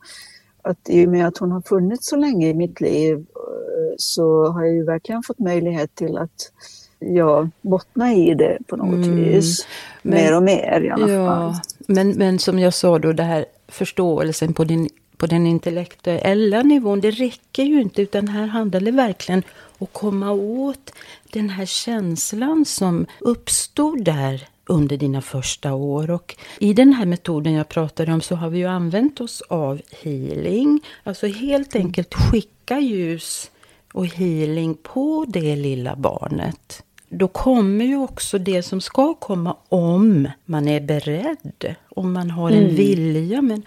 att 0.62 0.88
i 0.88 1.06
och 1.06 1.10
med 1.10 1.26
att 1.26 1.38
hon 1.38 1.52
har 1.52 1.60
funnits 1.60 2.08
så 2.08 2.16
länge 2.16 2.48
i 2.48 2.54
mitt 2.54 2.80
liv 2.80 3.16
eh, 3.16 3.94
så 3.96 4.46
har 4.46 4.64
jag 4.64 4.74
ju 4.74 4.84
verkligen 4.84 5.22
fått 5.22 5.38
möjlighet 5.38 5.94
till 5.94 6.18
att 6.18 6.52
ja, 6.98 7.48
bottna 7.60 8.12
i 8.12 8.34
det 8.34 8.58
på 8.66 8.76
något 8.76 9.06
mm. 9.06 9.16
vis. 9.16 9.66
Men, 10.02 10.14
mer 10.14 10.36
och 10.36 10.42
mer 10.42 10.80
i 10.80 10.90
alla 10.90 11.08
ja, 11.08 11.26
fall. 11.26 11.54
Men, 11.88 12.10
men 12.10 12.38
som 12.38 12.58
jag 12.58 12.74
sa 12.74 12.98
då, 12.98 13.12
det 13.12 13.22
här 13.22 13.44
förståelsen 13.68 14.54
på 14.54 14.64
din 14.64 14.88
på 15.16 15.26
den 15.26 15.46
intellektuella 15.46 16.62
nivån, 16.62 17.00
det 17.00 17.10
räcker 17.10 17.64
ju 17.64 17.80
inte 17.80 18.02
utan 18.02 18.28
här 18.28 18.46
handlar 18.46 18.80
det 18.80 18.90
verkligen 18.90 19.42
om 19.78 19.84
att 19.84 19.92
komma 19.92 20.30
åt 20.30 20.92
den 21.32 21.50
här 21.50 21.66
känslan 21.66 22.64
som 22.64 23.06
uppstod 23.20 24.04
där 24.04 24.48
under 24.66 24.96
dina 24.96 25.22
första 25.22 25.74
år. 25.74 26.10
Och 26.10 26.36
I 26.58 26.72
den 26.72 26.92
här 26.92 27.06
metoden 27.06 27.52
jag 27.52 27.68
pratade 27.68 28.12
om 28.12 28.20
så 28.20 28.34
har 28.34 28.50
vi 28.50 28.58
ju 28.58 28.66
använt 28.66 29.20
oss 29.20 29.42
av 29.48 29.80
healing. 30.02 30.80
Alltså 31.04 31.26
helt 31.26 31.76
enkelt 31.76 32.14
skicka 32.14 32.78
ljus 32.78 33.50
och 33.92 34.06
healing 34.06 34.74
på 34.82 35.24
det 35.28 35.56
lilla 35.56 35.96
barnet. 35.96 36.82
Då 37.08 37.28
kommer 37.28 37.84
ju 37.84 37.96
också 37.96 38.38
det 38.38 38.62
som 38.62 38.80
ska 38.80 39.14
komma 39.14 39.56
om 39.68 40.28
man 40.44 40.68
är 40.68 40.80
beredd, 40.80 41.74
om 41.88 42.12
man 42.12 42.30
har 42.30 42.50
en 42.50 42.62
mm. 42.62 42.74
vilja. 42.74 43.42
Men 43.42 43.62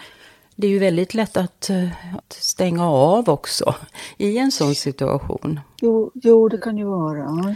det 0.60 0.68
är 0.68 0.72
ju 0.72 0.80
väldigt 0.80 1.14
lätt 1.14 1.38
att, 1.38 1.70
eh, 1.70 2.16
att, 2.16 2.34
stänga 2.34 2.90
av 2.90 3.30
också 3.30 3.76
i 4.18 4.38
en 4.38 4.52
sån 4.52 4.76
situation. 4.76 5.60
Jo, 5.82 6.12
jo, 6.14 6.50
det 6.50 6.58
kan 6.58 6.78
ju 6.78 6.86
vara. 6.86 7.56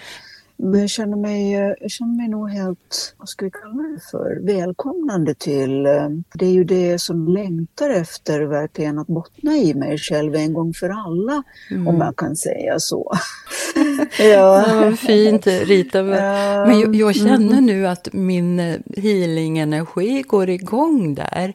Men 0.57 0.79
jag 0.79 0.89
känner 0.89 1.17
mig, 1.17 1.53
eh, 1.53 1.73
jag 1.81 1.91
känner 1.91 2.15
mig 2.15 2.27
nog 2.27 2.49
helt, 2.49 3.15
vad 3.17 3.29
ska 3.29 3.45
vi 3.45 3.51
kalla 3.51 3.83
det 3.83 3.99
för, 4.11 4.39
välkomnande 4.45 5.35
till. 5.35 5.85
Eh, 5.85 6.09
det 6.33 6.45
är 6.45 6.51
ju 6.51 6.63
det 6.63 7.01
som 7.01 7.27
längtar 7.27 7.89
efter 7.89 8.41
verkligen 8.41 8.99
att 8.99 9.07
bottna 9.07 9.55
i 9.55 9.73
mig 9.73 9.97
själv 9.97 10.35
en 10.35 10.53
gång 10.53 10.73
för 10.73 10.89
alla, 10.89 11.43
mm. 11.71 11.87
om 11.87 11.97
man 11.97 12.13
kan 12.13 12.35
säga 12.35 12.79
så. 12.79 13.11
ja. 14.19 14.65
ja, 14.67 14.91
fint 14.95 15.47
Rita. 15.47 16.03
Men 16.03 16.79
jag, 16.79 16.95
jag 16.95 17.15
känner 17.15 17.57
mm. 17.57 17.65
nu 17.65 17.87
att 17.87 18.13
min 18.13 18.59
healing-energi 18.97 20.21
går 20.21 20.49
igång 20.49 21.15
där. 21.15 21.53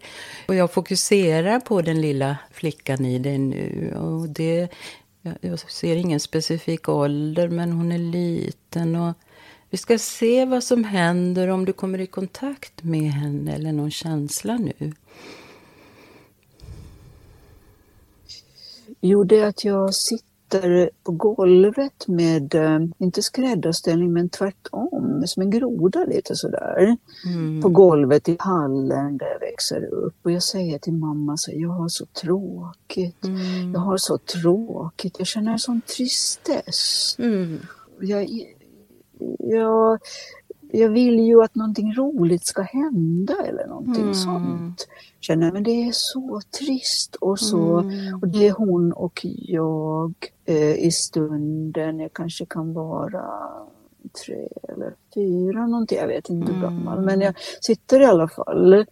Och 0.48 0.54
jag 0.54 0.72
fokuserar 0.72 1.60
på 1.60 1.82
den 1.82 2.00
lilla 2.00 2.36
flickan 2.52 3.04
i 3.04 3.18
dig 3.18 3.38
nu. 3.38 3.94
Och 4.00 4.28
det 4.28 4.68
jag 5.40 5.58
ser 5.58 5.96
ingen 5.96 6.20
specifik 6.20 6.88
ålder, 6.88 7.48
men 7.48 7.72
hon 7.72 7.92
är 7.92 7.98
liten. 7.98 8.96
och 8.96 9.14
Vi 9.70 9.78
ska 9.78 9.98
se 9.98 10.44
vad 10.44 10.64
som 10.64 10.84
händer 10.84 11.48
om 11.48 11.64
du 11.64 11.72
kommer 11.72 11.98
i 11.98 12.06
kontakt 12.06 12.82
med 12.82 13.10
henne 13.10 13.54
eller 13.54 13.72
någon 13.72 13.90
känsla 13.90 14.56
nu. 14.56 14.92
Jo, 19.00 19.24
det 19.24 19.38
är 19.38 19.46
att 19.46 19.64
jag 19.64 19.94
sitter 19.94 20.90
på 21.02 21.12
golvet 21.12 22.08
med, 22.08 22.54
eh, 22.54 22.78
inte 22.98 23.22
skräddarställning, 23.22 24.12
men 24.12 24.28
tvärtom, 24.28 24.87
som 25.26 25.42
en 25.42 25.50
groda 25.50 26.04
lite 26.04 26.36
sådär. 26.36 26.96
Mm. 27.26 27.62
På 27.62 27.68
golvet 27.68 28.28
i 28.28 28.36
hallen 28.38 29.18
där 29.18 29.26
jag 29.26 29.40
växer 29.40 29.84
upp. 29.84 30.14
Och 30.22 30.30
jag 30.30 30.42
säger 30.42 30.78
till 30.78 30.92
mamma, 30.92 31.36
så, 31.36 31.50
jag 31.54 31.68
har 31.68 31.88
så 31.88 32.06
tråkigt. 32.06 33.24
Mm. 33.24 33.72
Jag 33.72 33.80
har 33.80 33.96
så 33.96 34.18
tråkigt. 34.18 35.18
Jag 35.18 35.26
känner 35.26 35.52
en 35.52 35.58
sån 35.58 35.80
tristess. 35.80 37.16
Mm. 37.18 37.58
Jag, 38.00 38.28
jag, 39.38 39.98
jag 40.72 40.88
vill 40.88 41.20
ju 41.20 41.42
att 41.42 41.54
någonting 41.54 41.94
roligt 41.94 42.46
ska 42.46 42.62
hända 42.62 43.34
eller 43.46 43.66
någonting 43.66 44.02
mm. 44.02 44.14
sånt. 44.14 44.88
Känner 45.20 45.52
men 45.52 45.62
det 45.62 45.70
är 45.88 45.90
så 45.92 46.40
trist 46.58 47.16
och 47.16 47.38
så 47.38 47.78
mm. 47.78 48.14
och 48.22 48.28
det 48.28 48.46
är 48.46 48.52
hon 48.52 48.92
och 48.92 49.20
jag 49.24 50.14
eh, 50.44 50.74
i 50.74 50.90
stunden. 50.90 51.98
Jag 52.00 52.12
kanske 52.12 52.46
kan 52.46 52.72
vara 52.72 53.24
tre 54.08 54.48
eller 54.68 54.94
fyra 55.14 55.66
någonting, 55.66 55.98
jag 55.98 56.06
vet 56.06 56.28
inte 56.28 56.52
hur 56.52 56.58
mm. 56.58 56.62
gammal. 56.62 57.00
Men 57.00 57.20
jag 57.20 57.34
sitter 57.60 58.00
i 58.00 58.04
alla 58.04 58.28
fall 58.28 58.86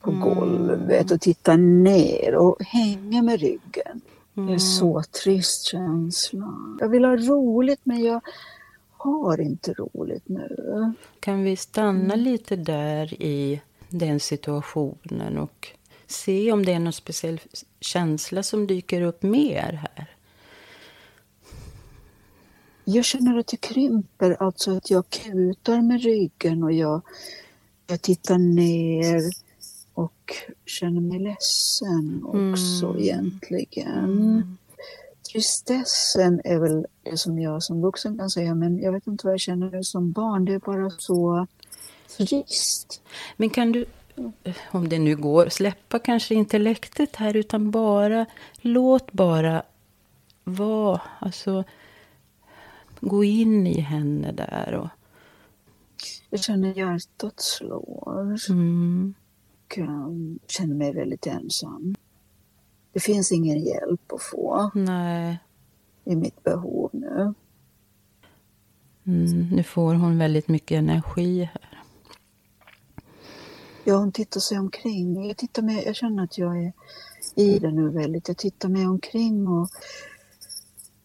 på 0.00 0.10
mm. 0.10 0.22
golvet 0.22 1.10
och 1.10 1.20
tittar 1.20 1.56
ner 1.56 2.34
och 2.34 2.62
hänger 2.62 3.22
med 3.22 3.40
ryggen. 3.40 4.00
Det 4.34 4.40
är 4.40 4.46
mm. 4.46 4.58
så 4.58 5.02
trist 5.24 5.64
känsla. 5.64 6.54
Jag 6.80 6.88
vill 6.88 7.04
ha 7.04 7.16
roligt 7.16 7.80
men 7.82 8.02
jag 8.02 8.20
har 8.92 9.40
inte 9.40 9.72
roligt 9.72 10.28
nu. 10.28 10.92
Kan 11.20 11.42
vi 11.42 11.56
stanna 11.56 12.14
mm. 12.14 12.20
lite 12.20 12.56
där 12.56 13.22
i 13.22 13.60
den 13.88 14.20
situationen 14.20 15.38
och 15.38 15.68
se 16.06 16.52
om 16.52 16.64
det 16.64 16.72
är 16.72 16.78
någon 16.78 16.92
speciell 16.92 17.40
känsla 17.80 18.42
som 18.42 18.66
dyker 18.66 19.00
upp 19.00 19.22
mer 19.22 19.72
här. 19.82 20.16
Jag 22.84 23.04
känner 23.04 23.38
att 23.38 23.46
det 23.46 23.56
krymper, 23.56 24.36
alltså 24.40 24.76
att 24.76 24.90
jag 24.90 25.10
kutar 25.10 25.82
med 25.82 26.02
ryggen 26.02 26.62
och 26.62 26.72
jag, 26.72 27.02
jag 27.86 28.02
tittar 28.02 28.38
ner 28.38 29.22
och 29.94 30.32
känner 30.66 31.00
mig 31.00 31.18
ledsen 31.18 32.24
också 32.24 32.86
mm. 32.86 33.02
egentligen. 33.02 34.04
Mm. 34.04 34.56
Tristessen 35.32 36.40
är 36.44 36.58
väl 36.58 36.86
det 37.02 37.16
som 37.16 37.38
jag 37.38 37.62
som 37.62 37.82
vuxen 37.82 38.18
kan 38.18 38.30
säga, 38.30 38.54
men 38.54 38.78
jag 38.78 38.92
vet 38.92 39.06
inte 39.06 39.26
vad 39.26 39.32
jag 39.32 39.40
känner 39.40 39.82
som 39.82 40.12
barn. 40.12 40.44
Det 40.44 40.54
är 40.54 40.58
bara 40.58 40.90
så 40.90 41.46
trist. 42.16 43.02
Men 43.36 43.50
kan 43.50 43.72
du, 43.72 43.84
om 44.70 44.88
det 44.88 44.98
nu 44.98 45.16
går, 45.16 45.48
släppa 45.48 45.98
kanske 45.98 46.34
intellektet 46.34 47.16
här 47.16 47.36
utan 47.36 47.70
bara, 47.70 48.26
låt 48.60 49.12
bara 49.12 49.62
vara, 50.44 51.00
alltså 51.18 51.64
gå 53.04 53.24
in 53.24 53.66
i 53.66 53.80
henne 53.80 54.32
där 54.32 54.74
och... 54.74 54.88
Jag 56.30 56.40
känner 56.40 56.78
hjärtat 56.78 57.40
slår. 57.40 58.50
Mm. 58.50 59.14
Och 59.64 59.78
um, 59.78 60.38
känner 60.46 60.74
mig 60.74 60.94
väldigt 60.94 61.26
ensam. 61.26 61.94
Det 62.92 63.00
finns 63.00 63.32
ingen 63.32 63.58
hjälp 63.58 64.12
att 64.12 64.22
få. 64.22 64.70
Nej. 64.74 65.38
I 66.04 66.16
mitt 66.16 66.42
behov 66.44 66.90
nu. 66.92 67.34
Mm, 69.06 69.48
nu 69.48 69.62
får 69.62 69.94
hon 69.94 70.18
väldigt 70.18 70.48
mycket 70.48 70.78
energi 70.78 71.44
här. 71.52 71.82
Ja, 73.84 73.96
hon 73.96 74.12
tittar 74.12 74.40
sig 74.40 74.58
omkring. 74.58 75.28
Jag, 75.28 75.36
tittar 75.36 75.62
med, 75.62 75.82
jag 75.86 75.96
känner 75.96 76.24
att 76.24 76.38
jag 76.38 76.64
är 76.64 76.72
i 77.34 77.58
det 77.58 77.70
nu 77.70 77.88
väldigt. 77.88 78.28
Jag 78.28 78.36
tittar 78.36 78.68
mig 78.68 78.86
omkring 78.86 79.48
och 79.48 79.68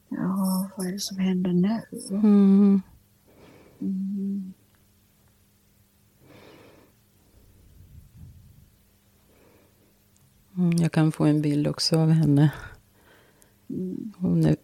ja, 0.09 0.69
vad 0.77 0.87
är 0.87 0.91
det 0.91 0.99
som 0.99 1.17
händer 1.17 1.53
nu? 1.53 1.81
Mm. 2.09 2.81
Mm. 3.81 4.53
Jag 10.77 10.91
kan 10.91 11.11
få 11.11 11.23
en 11.25 11.41
bild 11.41 11.67
också 11.67 11.99
av 11.99 12.09
henne. 12.09 12.51
Hon 14.17 14.45
är 14.45 14.55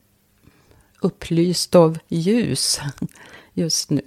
upplyst 1.02 1.76
av 1.76 1.98
ljus 2.08 2.80
just 3.54 3.90
nu. 3.90 4.02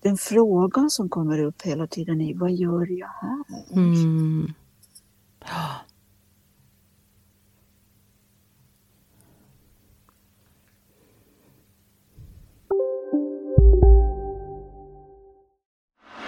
Den 0.00 0.16
frågan 0.16 0.90
som 0.90 1.08
kommer 1.08 1.38
upp 1.38 1.62
hela 1.62 1.86
tiden 1.86 2.20
är 2.20 2.34
vad 2.34 2.52
gör 2.52 2.90
jag 2.90 3.08
här? 3.08 3.44
Mm. 3.72 4.52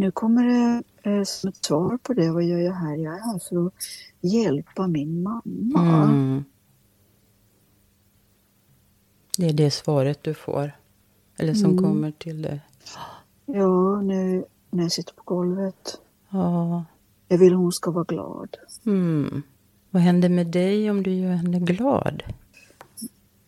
Nu 0.00 0.10
kommer 0.10 0.44
det 0.44 0.82
eh, 1.10 1.24
som 1.24 1.48
ett 1.48 1.64
svar 1.64 1.98
på 2.02 2.14
det, 2.14 2.30
vad 2.32 2.44
gör 2.44 2.58
jag 2.58 2.72
här? 2.72 2.96
Jag 2.96 3.14
är 3.14 3.20
här 3.20 3.38
för 3.38 3.66
att 3.66 3.72
hjälpa 4.20 4.86
min 4.86 5.22
mamma. 5.22 6.04
Mm. 6.04 6.44
Det 9.36 9.48
är 9.48 9.52
det 9.52 9.70
svaret 9.70 10.18
du 10.22 10.34
får, 10.34 10.72
eller 11.38 11.54
som 11.54 11.70
mm. 11.70 11.84
kommer 11.84 12.10
till 12.10 12.42
dig. 12.42 12.60
Ja, 13.46 14.00
nu 14.00 14.44
när 14.70 14.82
jag 14.82 14.92
sitter 14.92 15.14
på 15.14 15.22
golvet. 15.24 16.00
Ja. 16.28 16.84
Jag 17.28 17.38
vill 17.38 17.54
hon 17.54 17.72
ska 17.72 17.90
vara 17.90 18.04
glad. 18.04 18.56
Mm. 18.86 19.42
Vad 19.90 20.02
händer 20.02 20.28
med 20.28 20.46
dig 20.46 20.90
om 20.90 21.02
du 21.02 21.14
gör 21.14 21.32
henne 21.32 21.60
glad? 21.60 22.22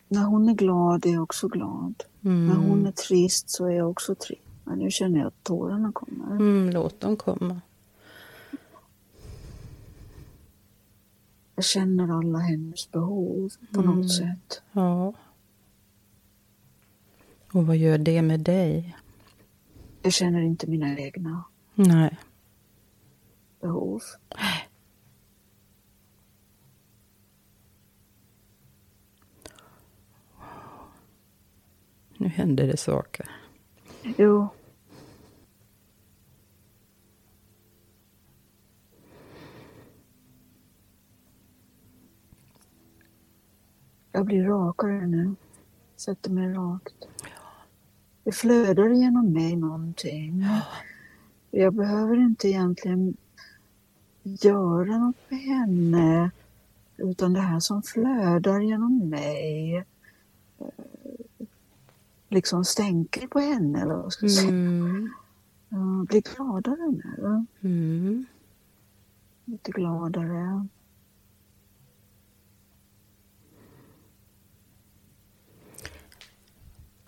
När 0.07 0.23
hon 0.23 0.49
är 0.49 0.53
glad 0.53 1.05
är 1.05 1.13
jag 1.13 1.23
också 1.23 1.47
glad. 1.47 2.03
Mm. 2.23 2.47
När 2.47 2.55
hon 2.55 2.87
är 2.87 2.91
trist 2.91 3.49
så 3.49 3.65
är 3.65 3.71
jag 3.71 3.89
också 3.89 4.15
trist. 4.15 4.41
Men 4.63 4.79
nu 4.79 4.91
känner 4.91 5.19
jag 5.19 5.27
att 5.27 5.43
tårarna 5.43 5.91
kommer. 5.91 6.31
Mm, 6.31 6.69
låt 6.69 6.99
dem 6.99 7.17
komma. 7.17 7.61
Jag 11.55 11.65
känner 11.65 12.17
alla 12.17 12.39
hennes 12.39 12.91
behov 12.91 13.51
på 13.73 13.81
mm. 13.81 13.95
något 13.95 14.13
sätt. 14.13 14.61
Ja. 14.71 15.13
Och 17.51 17.67
vad 17.67 17.77
gör 17.77 17.97
det 17.97 18.21
med 18.21 18.39
dig? 18.39 18.97
Jag 20.01 20.13
känner 20.13 20.41
inte 20.41 20.67
mina 20.67 20.99
egna 20.99 21.43
Nej. 21.75 22.17
behov. 23.61 24.01
Nu 32.17 32.27
händer 32.27 32.67
det 32.67 32.77
saker. 32.77 33.42
Jo. 34.03 34.47
Jag 44.11 44.25
blir 44.25 44.43
rakare 44.43 45.07
nu. 45.07 45.35
Sätter 45.95 46.31
mig 46.31 46.53
rakt. 46.53 47.07
Det 48.23 48.31
flödar 48.31 48.89
genom 48.89 49.33
mig 49.33 49.55
någonting. 49.55 50.45
Jag 51.51 51.73
behöver 51.73 52.17
inte 52.17 52.47
egentligen 52.47 53.17
göra 54.23 54.97
något 54.97 55.29
med 55.29 55.39
henne. 55.39 56.31
Utan 56.97 57.33
det 57.33 57.39
här 57.39 57.59
som 57.59 57.83
flödar 57.83 58.59
genom 58.59 59.09
mig 59.09 59.75
eh, 60.59 60.67
liksom 62.33 62.65
stänker 62.65 63.27
på 63.27 63.39
henne. 63.39 63.81
Eller 63.81 63.95
vad 63.95 64.13
ska 64.13 64.25
jag 64.25 64.31
säga. 64.31 64.49
Mm. 64.49 65.13
Jag 65.69 66.05
blir 66.05 66.21
gladare 66.35 66.91
nu. 66.91 67.45
Mm. 67.61 68.25
Lite 69.45 69.71
gladare. 69.71 70.67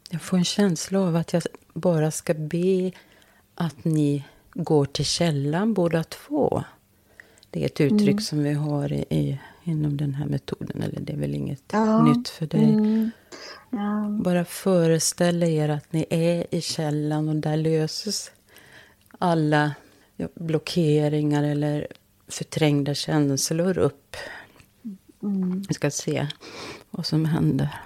Jag 0.10 0.22
får 0.22 0.38
en 0.38 0.44
känsla 0.44 1.00
av 1.00 1.16
att 1.16 1.34
jag 1.34 1.44
bara 1.74 2.12
ska 2.12 2.34
be 2.34 2.92
att 3.56 3.86
ni 3.86 4.26
går 4.54 4.86
till 4.86 5.06
källan 5.06 5.74
båda 5.74 6.04
två. 6.04 6.64
Det 7.50 7.62
är 7.62 7.66
ett 7.66 7.82
uttryck 7.82 8.10
mm. 8.10 8.20
som 8.20 8.44
vi 8.44 8.54
har 8.54 8.92
i, 8.92 9.06
i, 9.10 9.40
inom 9.68 9.98
den 9.98 10.14
här 10.14 10.26
metoden. 10.26 10.82
Eller 10.82 11.00
det 11.02 11.14
är 11.14 11.18
väl 11.18 11.36
inget 11.36 11.64
ja. 11.72 12.04
nytt 12.04 12.30
för 12.30 12.46
dig. 12.46 12.74
Mm. 12.74 13.12
Ja. 13.70 14.18
Bara 14.24 14.46
föreställa 14.46 15.46
er 15.46 15.70
att 15.70 15.94
ni 15.94 16.06
är 16.10 16.56
i 16.56 16.62
källan 16.62 17.30
och 17.30 17.36
där 17.36 17.58
löses 17.58 18.32
alla 19.18 19.76
blockeringar 20.36 21.44
eller 21.44 21.88
förträngda 22.28 22.94
känslor 22.94 23.78
upp. 23.78 24.16
Mm. 25.24 25.64
Vi 25.68 25.74
ska 25.74 25.92
se 25.92 26.28
vad 26.92 27.06
som 27.06 27.26
händer. 27.26 27.82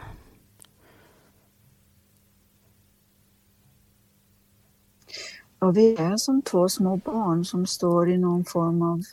Och 5.60 5.78
vi 5.78 5.96
är 5.96 6.18
som 6.18 6.42
två 6.42 6.70
små 6.70 6.98
barn 6.98 7.46
som 7.46 7.66
står 7.66 8.12
i 8.12 8.18
någon 8.18 8.46
form 8.46 8.82
av 8.82 9.04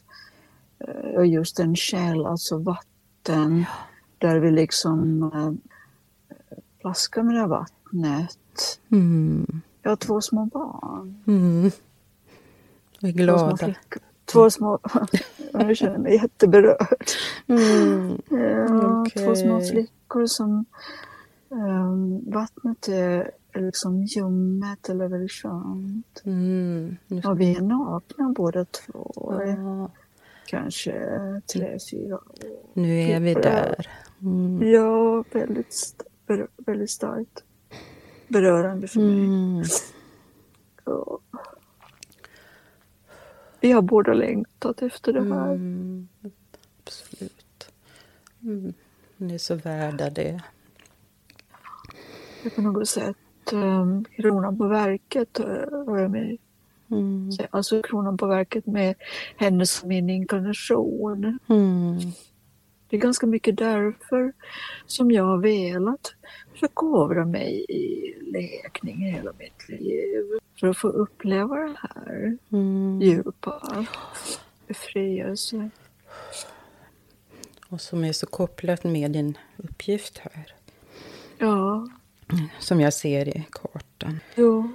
eh, 0.79 1.25
just 1.25 1.61
en 1.61 1.77
käll, 1.77 2.27
alltså 2.27 2.59
vatten, 2.59 3.65
där 4.19 4.39
vi 4.39 4.51
liksom 4.51 5.23
äh, 5.35 5.53
plaskar 6.81 7.23
med 7.23 7.35
det 7.35 7.47
vattnet. 7.47 8.81
Mm. 8.91 9.61
Jag 9.83 9.91
har 9.91 9.97
två 9.97 10.21
små 10.21 10.45
barn. 10.47 11.23
Mm. 11.27 11.71
Vi 13.01 13.09
är 13.09 13.13
glada. 13.13 13.57
Två 13.57 13.57
små, 13.57 13.75
två 14.25 14.51
små 14.51 14.79
jag 15.53 15.77
känner 15.77 15.99
mig 15.99 16.15
jätteberörd. 16.15 17.07
Mm. 17.47 18.21
Ja, 18.31 19.01
okay. 19.01 19.25
Två 19.25 19.35
små 19.35 19.61
flickor 19.61 20.27
som 20.27 20.65
um, 21.49 22.31
vattnet 22.31 22.89
är 22.89 23.31
liksom 23.55 24.03
ljummet 24.03 24.89
eller 24.89 25.09
väldigt 25.09 25.33
skönt. 25.33 26.23
Mm. 26.25 26.97
Och 27.25 27.41
vi 27.41 27.57
är 27.57 27.61
nakna 27.61 28.29
båda 28.37 28.65
två. 28.65 29.35
Ja. 29.47 29.91
Kanske 30.47 30.93
tre, 31.53 31.79
fyra 31.91 32.15
år. 32.15 32.23
Nu 32.75 33.01
är 33.01 33.21
vi 33.21 33.35
där. 33.35 33.89
Mm. 34.23 34.71
Ja, 34.73 35.25
väldigt, 35.33 36.05
väldigt 36.57 36.91
starkt 36.91 37.45
berörande 38.29 38.89
för 38.89 39.01
mig. 39.01 39.25
Mm. 39.25 39.63
Ja. 40.85 41.19
Vi 43.61 43.73
har 43.73 43.83
båda 43.83 44.15
längtat 44.15 44.83
efter 44.83 45.13
det 45.13 45.35
här. 45.35 45.53
Mm, 45.53 46.09
absolut. 46.85 47.71
Mm. 48.43 48.73
Ni 49.17 49.35
är 49.35 49.39
så 49.39 49.55
värda 49.55 50.11
det. 50.11 50.43
På 52.55 52.63
något 52.63 52.89
sätt 52.89 53.17
um, 53.53 54.05
kronan 54.05 54.59
på 54.59 54.69
verket 54.69 55.39
har 55.87 55.99
jag 55.99 56.11
med. 56.11 56.39
Mm. 56.91 57.31
Alltså 57.51 57.83
kronan 57.83 58.17
på 58.17 58.27
verket 58.27 58.67
med 58.67 58.95
henne 59.37 59.67
som 59.67 59.89
min 59.89 60.11
inkarnation. 60.11 61.39
Mm. 61.49 61.99
Det 62.89 62.97
är 62.97 63.01
ganska 63.01 63.27
mycket 63.27 63.57
därför 63.57 64.33
som 64.87 65.11
jag 65.11 65.25
har 65.25 65.39
velat 65.39 66.15
förkovra 66.55 67.25
mig 67.25 67.65
i 67.69 68.15
läkning 68.33 68.97
hela 68.97 69.33
mitt 69.39 69.69
liv. 69.69 70.25
För 70.61 70.67
att 70.67 70.79
få 70.79 70.89
uppleva 70.89 71.57
det 71.57 71.77
här 71.81 72.39
mm. 72.53 73.01
djupa 73.03 73.87
befrielse. 74.67 75.71
Och 77.69 77.81
som 77.81 78.05
är 78.05 78.13
så 78.13 78.27
kopplat 78.27 78.85
med 78.85 79.11
din 79.11 79.39
uppgift 79.57 80.19
här. 80.19 80.55
Ja. 81.39 81.89
Som 82.59 82.81
jag 82.81 82.95
ser 82.95 83.29
i 83.29 83.47
kartan. 83.51 84.21
Jo. 84.35 84.75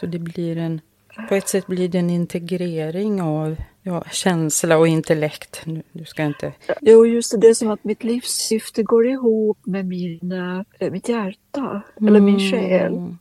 Så 0.00 0.06
det 0.06 0.18
blir 0.18 0.58
en, 0.58 0.80
på 1.28 1.34
ett 1.34 1.48
sätt 1.48 1.66
blir 1.66 1.88
det 1.88 1.98
en 1.98 2.10
integrering 2.10 3.22
av 3.22 3.56
ja, 3.82 4.04
känsla 4.10 4.78
och 4.78 4.88
intellekt. 4.88 5.62
Du 5.92 6.04
ska 6.04 6.22
inte... 6.22 6.52
Jo, 6.80 7.06
just 7.06 7.32
det. 7.32 7.38
Det 7.38 7.48
är 7.48 7.54
som 7.54 7.70
att 7.70 7.84
mitt 7.84 8.04
livssyfte 8.04 8.82
går 8.82 9.06
ihop 9.06 9.58
med 9.66 9.86
mina, 9.86 10.64
äh, 10.78 10.90
mitt 10.90 11.08
hjärta. 11.08 11.82
Mm. 12.00 12.08
Eller 12.08 12.20
min 12.20 12.38
mm. 12.38 12.50
själ. 12.50 13.16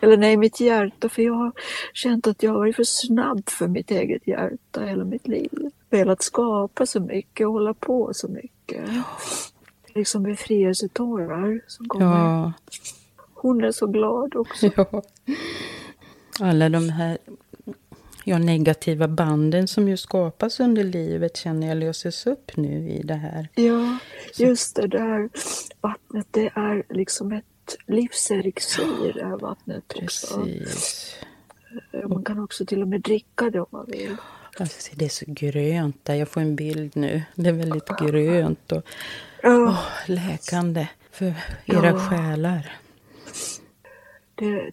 Eller 0.00 0.16
nej, 0.16 0.36
mitt 0.36 0.60
hjärta. 0.60 1.08
För 1.08 1.22
jag 1.22 1.34
har 1.34 1.52
känt 1.92 2.26
att 2.26 2.42
jag 2.42 2.50
har 2.50 2.58
varit 2.58 2.76
för 2.76 2.84
snabb 2.84 3.48
för 3.48 3.68
mitt 3.68 3.90
eget 3.90 4.26
hjärta 4.26 4.84
hela 4.84 5.04
mitt 5.04 5.28
liv. 5.28 5.70
Velat 5.90 6.22
skapa 6.22 6.86
så 6.86 7.00
mycket 7.00 7.46
och 7.46 7.52
hålla 7.52 7.74
på 7.74 8.10
så 8.14 8.28
mycket. 8.28 8.90
Liksom 9.94 10.22
befrielsetårar 10.22 11.60
som 11.66 11.88
kommer. 11.88 12.06
Ja. 12.06 12.52
Hon 13.42 13.64
är 13.64 13.72
så 13.72 13.86
glad 13.86 14.36
också. 14.36 14.70
Ja. 14.76 15.02
Alla 16.40 16.68
de 16.68 16.88
här 16.88 17.18
ja, 18.24 18.38
negativa 18.38 19.08
banden 19.08 19.68
som 19.68 19.88
ju 19.88 19.96
skapas 19.96 20.60
under 20.60 20.84
livet 20.84 21.36
känner 21.36 21.68
jag 21.68 21.76
löses 21.76 22.26
upp 22.26 22.56
nu 22.56 22.90
i 22.90 23.02
det 23.02 23.14
här. 23.14 23.48
Ja, 23.54 23.98
just 24.38 24.76
det 24.76 24.86
där 24.86 25.28
vattnet, 25.80 26.26
det 26.30 26.46
är 26.46 26.82
liksom 26.88 27.32
ett 27.32 27.76
livselixir 27.86 29.12
det 29.14 29.24
här 29.24 29.36
vattnet 29.36 29.88
Precis. 29.88 30.30
också. 30.30 30.46
Man 32.08 32.24
kan 32.24 32.44
också 32.44 32.66
till 32.66 32.82
och 32.82 32.88
med 32.88 33.00
dricka 33.00 33.50
det 33.50 33.60
om 33.60 33.66
man 33.70 33.86
vill. 33.86 34.16
Alltså, 34.58 34.92
det 34.96 35.04
är 35.04 35.08
så 35.08 35.24
grönt 35.28 36.04
där. 36.04 36.14
Jag 36.14 36.28
får 36.28 36.40
en 36.40 36.56
bild 36.56 36.96
nu. 36.96 37.22
Det 37.34 37.48
är 37.48 37.52
väldigt 37.52 37.88
grönt 37.98 38.72
och 38.72 38.82
oh, 39.42 39.78
läkande 40.06 40.88
för 41.10 41.26
era 41.64 41.86
ja. 41.86 41.98
själar. 41.98 42.76
Det, 44.42 44.72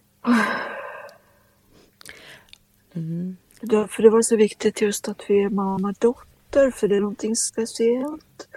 Mm. 2.92 3.36
Därför 3.60 4.02
det 4.02 4.10
var 4.10 4.22
så 4.22 4.36
viktigt 4.36 4.80
just 4.80 5.08
att 5.08 5.22
vi 5.28 5.42
är 5.42 5.48
mamma-dotter, 5.48 6.70
för 6.70 6.88
det 6.88 6.96
är 6.96 7.00
någonting 7.00 7.36
speciellt 7.36 8.48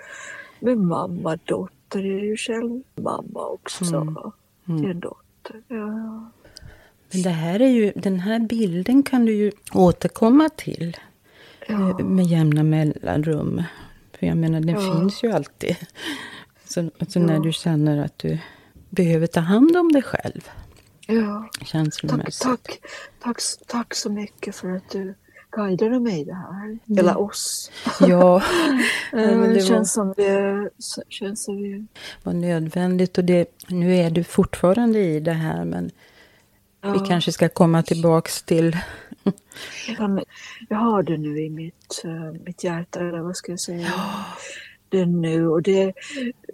med 0.60 0.78
mamma-dotter. 0.78 2.04
Jag 2.04 2.20
är 2.20 2.24
ju 2.24 2.38
själv 2.38 2.82
mamma 2.96 3.48
också 3.48 3.86
mm. 3.86 4.18
Mm. 4.68 4.82
till 4.82 4.92
en 4.92 5.00
dotter. 5.00 5.62
Ja. 5.68 6.32
Men 7.12 7.22
det 7.22 7.30
här 7.30 7.60
är 7.60 7.70
ju, 7.70 7.92
den 7.96 8.20
här 8.20 8.40
bilden 8.40 9.04
kan 9.04 9.26
du 9.26 9.34
ju 9.34 9.52
återkomma 9.74 10.50
till 10.50 10.98
ja. 11.68 11.90
Eh, 12.00 12.06
med 12.06 12.26
jämna 12.26 12.64
mellanrum. 12.64 13.64
För 14.20 14.28
jag 14.28 14.38
menar, 14.38 14.60
den 14.60 14.76
ja. 14.76 14.94
finns 14.94 15.24
ju 15.24 15.32
alltid. 15.32 15.76
Så, 16.66 16.90
alltså 17.00 17.20
när 17.20 17.40
du 17.40 17.52
känner 17.52 18.06
att 18.06 18.18
du 18.18 18.40
behöver 18.90 19.28
ta 19.28 19.40
hand 19.40 19.78
om 19.78 19.92
dig 19.92 20.02
själv. 20.02 20.50
Ja. 21.08 21.50
Känslomässigt. 21.66 22.42
Tack, 22.42 22.62
tack, 22.62 22.80
tack, 23.20 23.42
tack 23.68 23.94
så 23.94 24.10
mycket 24.10 24.56
för 24.56 24.70
att 24.70 24.90
du 24.90 25.16
guidade 25.52 26.00
mig 26.00 26.22
i 26.22 26.24
det 26.24 26.34
här. 26.34 26.66
Mm. 26.66 26.80
Eller 26.98 27.20
oss. 27.20 27.72
Ja. 28.00 28.44
det, 29.12 29.54
det 29.54 29.62
känns 29.62 29.94
som 29.94 30.14
det 30.18 30.70
känns 31.10 31.44
som 31.44 31.64
det 31.64 31.86
var 32.24 32.34
nödvändigt. 32.34 33.18
Och 33.18 33.24
det, 33.24 33.50
nu 33.68 33.96
är 33.96 34.10
du 34.10 34.24
fortfarande 34.24 35.00
i 35.00 35.20
det 35.20 35.34
här 35.34 35.66
men 35.66 35.92
ja. 36.82 36.94
vi 36.94 37.00
kanske 37.08 37.32
ska 37.32 37.50
komma 37.50 37.84
tillbaks 37.84 38.44
till... 38.44 38.78
jag 40.70 40.78
har 40.78 41.04
det 41.04 41.18
nu 41.18 41.42
i 41.42 41.50
mitt, 41.50 42.02
uh, 42.06 42.32
mitt 42.46 42.64
hjärta, 42.64 43.00
eller 43.00 43.20
vad 43.20 43.38
ska 43.38 43.52
jag 43.52 43.60
säga. 43.60 43.94
det 44.90 45.06
nu 45.06 45.48
och 45.48 45.62
det, 45.62 45.94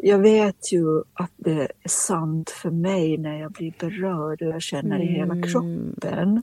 jag 0.01 0.19
vet 0.19 0.71
ju 0.71 0.99
att 1.13 1.31
det 1.37 1.61
är 1.61 1.89
sant 1.89 2.49
för 2.49 2.71
mig 2.71 3.17
när 3.17 3.39
jag 3.39 3.51
blir 3.51 3.73
berörd 3.79 4.41
och 4.41 4.47
jag 4.47 4.61
känner 4.61 4.95
mm. 4.95 5.07
i 5.07 5.11
hela 5.11 5.33
mm. 5.33 5.43
kroppen. 5.43 6.41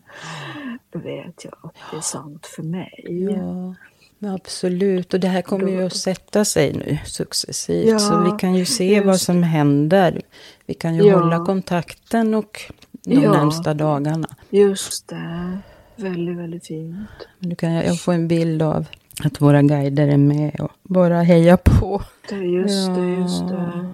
Då 0.90 0.99
vet 0.99 1.45
jag 1.45 1.55
att 1.62 1.75
det 1.90 1.97
är 1.97 2.01
sant 2.01 2.47
för 2.47 2.62
mig. 2.62 3.05
Ja. 3.09 3.75
Absolut, 4.21 5.14
och 5.14 5.21
det 5.21 5.29
här 5.29 5.42
kommer 5.42 5.69
ju 5.69 5.87
att 5.87 5.97
sätta 5.97 6.45
sig 6.45 6.73
nu 6.73 6.99
successivt. 7.05 7.88
Ja, 7.88 7.99
så 7.99 8.21
vi 8.21 8.31
kan 8.38 8.55
ju 8.55 8.64
se 8.64 8.95
just. 8.95 9.07
vad 9.07 9.21
som 9.21 9.42
händer. 9.42 10.23
Vi 10.66 10.75
kan 10.75 10.95
ju 10.95 11.03
ja. 11.03 11.19
hålla 11.19 11.45
kontakten 11.45 12.35
och 12.35 12.61
de 13.05 13.14
ja, 13.14 13.33
närmsta 13.33 13.75
dagarna. 13.75 14.29
Just 14.51 15.09
det, 15.09 15.59
väldigt, 15.97 16.37
väldigt 16.37 16.66
fint. 16.66 17.09
Nu 17.38 17.55
kan 17.55 17.73
jag, 17.73 17.87
jag 17.87 18.01
få 18.01 18.12
en 18.12 18.29
bild 18.29 18.62
av 18.62 18.87
att 19.24 19.40
våra 19.40 19.62
guider 19.62 20.09
är 20.09 20.16
med 20.16 20.61
och 20.61 20.72
bara 20.83 21.22
heja 21.22 21.57
på. 21.57 22.02
Det 22.29 22.35
är 22.35 22.42
just 22.42 22.94
det, 22.94 23.07
just 23.07 23.48
det. 23.48 23.92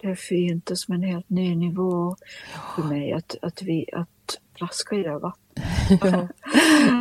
Det 0.00 0.08
är 0.08 0.14
fint, 0.14 0.66
det 0.66 0.74
är 0.74 0.76
som 0.76 0.94
en 0.94 1.02
helt 1.02 1.30
ny 1.30 1.56
nivå 1.56 2.16
för 2.74 2.82
mig 2.82 3.12
att, 3.12 3.36
att, 3.42 3.62
vi, 3.62 3.86
att 3.92 4.38
plaska 4.54 4.96
i 4.96 5.02
det 5.02 5.18
vattnet. 5.18 5.42
ja, 6.00 6.28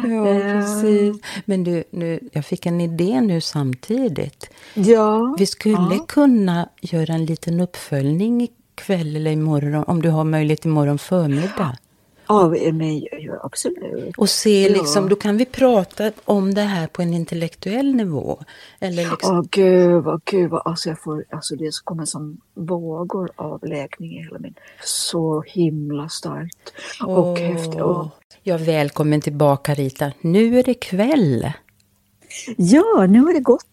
ja 0.08 0.40
precis. 0.42 1.22
Men 1.46 1.64
du, 1.64 1.84
nu, 1.90 2.20
jag 2.32 2.46
fick 2.46 2.66
en 2.66 2.82
idé 2.82 3.22
nu 3.22 3.42
samtidigt. 3.42 4.50
Ja. 4.74 5.36
Vi 5.40 5.46
skulle 5.46 5.96
ja. 5.96 6.06
kunna 6.08 6.70
göra 6.82 7.14
en 7.14 7.26
liten 7.26 7.60
uppföljning 7.60 8.42
ikväll 8.42 9.16
eller 9.16 9.32
imorgon, 9.32 9.84
om 9.84 10.02
du 10.02 10.10
har 10.10 10.24
möjlighet 10.24 10.66
imorgon 10.66 11.00
förmiddag. 11.00 11.78
Av 12.32 12.52
mig, 12.74 13.08
ja, 13.12 13.40
absolut. 13.44 14.18
Och 14.18 14.30
se 14.30 14.62
Ja. 14.68 14.70
liksom, 14.74 15.10
då 15.10 15.16
kan 15.16 15.38
vi 15.38 15.46
prata 15.46 16.12
om 16.26 16.54
det 16.54 16.62
här 16.62 16.88
på 16.88 17.02
en 17.02 17.14
intellektuell 17.14 17.96
nivå. 17.96 18.40
Eller 18.80 19.10
liksom, 19.12 19.38
Åh 19.38 19.46
gud 19.52 20.04
vad, 20.04 20.22
gud 20.26 20.50
vad, 20.50 20.62
alltså 20.66 20.90
jag 20.90 21.00
får, 21.00 21.26
alltså 21.30 21.56
det 21.56 21.72
kommer 21.84 22.06
som 22.06 22.38
vågor 22.56 23.32
av 23.36 23.66
läkning 23.66 24.12
i 24.12 24.24
hela 24.24 24.40
min, 24.40 24.54
så 24.84 25.44
himla 25.48 26.10
starkt 26.10 26.74
och 27.04 27.28
Åh. 27.28 27.38
häftigt. 27.38 27.82
Åh. 27.82 28.08
Ja, 28.44 28.58
välkommen 28.58 29.22
tillbaka 29.22 29.74
Rita. 29.74 30.12
Nu 30.22 30.60
är 30.60 30.64
det 30.64 30.74
kväll. 30.74 31.52
Ja, 32.58 33.06
nu 33.10 33.20
har 33.20 33.34
det 33.34 33.40
gått 33.40 33.66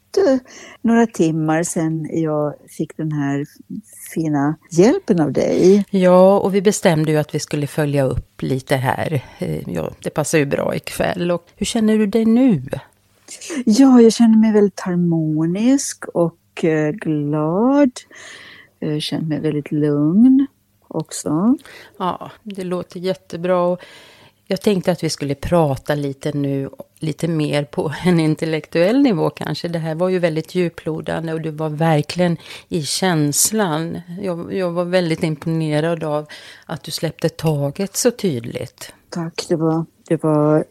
några 0.82 1.06
timmar 1.06 1.62
sedan 1.62 2.08
jag 2.12 2.54
fick 2.68 2.96
den 2.96 3.12
här 3.12 3.46
fina 4.14 4.56
hjälpen 4.70 5.20
av 5.20 5.32
dig. 5.32 5.84
Ja, 5.90 6.38
och 6.38 6.54
vi 6.54 6.62
bestämde 6.62 7.12
ju 7.12 7.18
att 7.18 7.34
vi 7.34 7.38
skulle 7.38 7.66
följa 7.66 8.04
upp 8.04 8.42
lite 8.42 8.76
här. 8.76 9.24
Eh, 9.38 9.68
Ja, 9.68 9.90
det 10.02 10.10
passar 10.10 10.38
ju 10.38 10.46
bra 10.46 10.74
ikväll. 10.76 11.30
Och 11.30 11.44
hur 11.56 11.66
känner 11.66 11.98
du 11.98 12.06
dig 12.06 12.24
nu? 12.24 12.62
Ja, 13.64 14.00
jag 14.00 14.12
känner 14.12 14.36
mig 14.38 14.52
väldigt 14.52 14.80
harmonisk 14.80 16.04
och 16.04 16.64
eh, 16.64 16.90
glad. 16.90 17.90
Jag 18.78 19.02
känner 19.02 19.24
mig 19.28 19.40
väldigt 19.40 19.72
lugn 19.72 20.46
också. 20.88 21.56
Ja, 21.98 22.30
det 22.42 22.64
låter 22.64 23.00
jättebra. 23.00 23.76
Jag 24.50 24.60
tänkte 24.60 24.92
att 24.92 25.04
vi 25.04 25.10
skulle 25.10 25.34
prata 25.34 25.94
lite 25.94 26.32
nu, 26.32 26.70
lite 26.98 27.28
mer 27.28 27.64
på 27.64 27.92
en 28.04 28.20
intellektuell 28.20 29.02
nivå 29.02 29.30
kanske. 29.30 29.68
Det 29.68 29.78
här 29.78 29.94
var 29.94 30.08
ju 30.08 30.18
väldigt 30.18 30.54
djuplodande 30.54 31.32
och 31.32 31.40
du 31.40 31.50
var 31.50 31.68
verkligen 31.68 32.36
i 32.68 32.82
känslan. 32.82 34.00
Jag, 34.22 34.54
jag 34.54 34.70
var 34.70 34.84
väldigt 34.84 35.22
imponerad 35.22 36.04
av 36.04 36.26
att 36.66 36.82
du 36.82 36.90
släppte 36.90 37.28
taget 37.28 37.96
så 37.96 38.10
tydligt. 38.10 38.92
Tack, 39.10 39.46
det 39.48 39.56
var, 39.56 39.86
det 40.08 40.22
var 40.22 40.64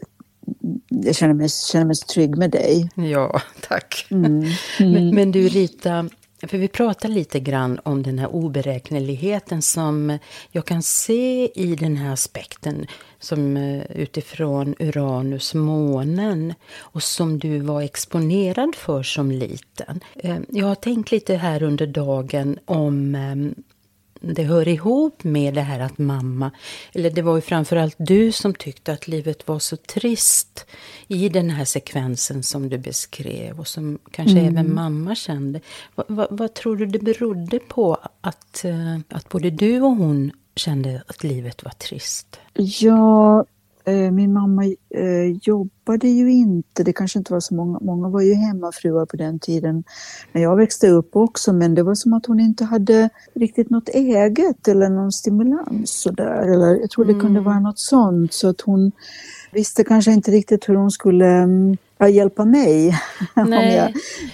jag 0.90 1.16
känner 1.16 1.34
mig, 1.34 1.50
känner 1.50 1.86
mig 1.86 1.96
så 1.96 2.08
trygg 2.08 2.38
med 2.38 2.52
dig. 2.52 2.90
Ja, 2.96 3.42
tack. 3.68 4.08
Mm. 4.10 4.50
Men, 4.80 5.16
men 5.16 5.32
du 5.32 5.48
Rita, 5.48 6.10
för 6.42 6.58
vi 6.58 6.68
pratar 6.68 7.10
lite 7.10 7.40
grann 7.40 7.80
om 7.84 8.04
den 8.04 8.20
här 8.20 8.28
oberäkneligheten 8.28 9.62
som 9.62 10.18
jag 10.52 10.66
kan 10.66 10.84
se 10.84 11.52
i 11.62 11.76
den 11.76 11.98
här 11.98 12.14
aspekten 12.14 12.86
som 13.20 13.58
eh, 13.58 13.84
utifrån 13.92 14.76
Uranus, 14.80 15.54
månen 15.54 16.54
och 16.78 17.04
som 17.04 17.40
du 17.40 17.60
var 17.60 17.82
exponerad 17.82 18.76
för 18.76 19.04
som 19.04 19.32
liten. 19.32 20.00
Eh, 20.16 20.38
jag 20.50 20.68
har 20.68 20.76
tänkt 20.76 21.12
lite 21.12 21.36
här 21.36 21.64
under 21.64 21.88
dagen 21.88 22.60
om 22.66 23.16
eh, 23.16 23.64
det 24.22 24.44
hör 24.44 24.68
ihop 24.68 25.24
med 25.24 25.54
det 25.54 25.62
här 25.62 25.80
att 25.80 25.98
mamma, 25.98 26.52
eller 26.94 27.10
det 27.10 27.22
var 27.22 27.36
ju 27.36 27.42
framförallt 27.42 27.96
du 27.98 28.32
som 28.32 28.54
tyckte 28.54 28.94
att 28.94 29.08
livet 29.08 29.48
var 29.48 29.60
så 29.60 29.78
trist 29.78 30.66
i 31.08 31.30
den 31.30 31.50
här 31.50 31.66
sekvensen 31.66 32.44
som 32.44 32.70
du 32.70 32.78
beskrev 32.78 33.60
och 33.60 33.68
som 33.68 34.00
kanske 34.12 34.40
även 34.40 34.74
mamma 34.74 35.16
kände. 35.16 35.62
Vad, 35.96 36.06
vad, 36.10 36.28
vad 36.30 36.54
tror 36.54 36.76
du 36.76 36.86
det 36.86 37.00
berodde 37.00 37.60
på 37.60 37.98
att, 38.22 38.66
eh, 38.66 38.98
att 39.10 39.30
både 39.30 39.50
du 39.50 39.82
och 39.82 39.96
hon 39.96 40.32
kände 40.56 41.04
att 41.08 41.24
livet 41.24 41.64
var 41.64 41.72
trist? 41.72 42.40
Ja, 42.54 43.46
min 43.92 44.34
mamma 44.34 44.66
eh, 44.90 45.32
jobbade 45.42 46.08
ju 46.08 46.32
inte. 46.32 46.84
Det 46.84 46.94
kanske 46.94 47.20
inte 47.20 47.34
var 47.34 47.40
så 47.40 47.56
många. 47.56 47.80
Många 47.82 48.10
var 48.10 48.22
ju 48.22 48.34
hemmafruar 48.34 49.06
på 49.06 49.18
den 49.18 49.40
tiden 49.40 49.84
när 50.32 50.42
jag 50.42 50.56
växte 50.56 50.90
upp 50.90 51.16
också. 51.16 51.54
Men 51.54 51.76
det 51.76 51.84
var 51.84 51.96
som 51.96 52.14
att 52.14 52.26
hon 52.26 52.40
inte 52.40 52.66
hade 52.66 53.10
riktigt 53.34 53.70
något 53.70 53.90
eget 53.90 54.68
eller 54.68 54.90
någon 54.90 55.12
stimulans 55.12 56.02
sådär. 56.02 56.54
Eller 56.54 56.80
jag 56.80 56.90
tror 56.90 57.06
det 57.06 57.14
kunde 57.14 57.40
vara 57.40 57.60
något 57.60 57.80
sånt. 57.80 58.34
Så 58.34 58.50
att 58.50 58.62
hon 58.62 58.92
visste 59.52 59.84
kanske 59.84 60.12
inte 60.12 60.32
riktigt 60.32 60.70
hur 60.70 60.76
hon 60.76 60.92
skulle 60.92 61.28
mm, 61.28 61.78
ja, 61.98 62.10
hjälpa 62.10 62.46
mig 62.46 63.00
om 63.36 63.52
jag 63.52 63.94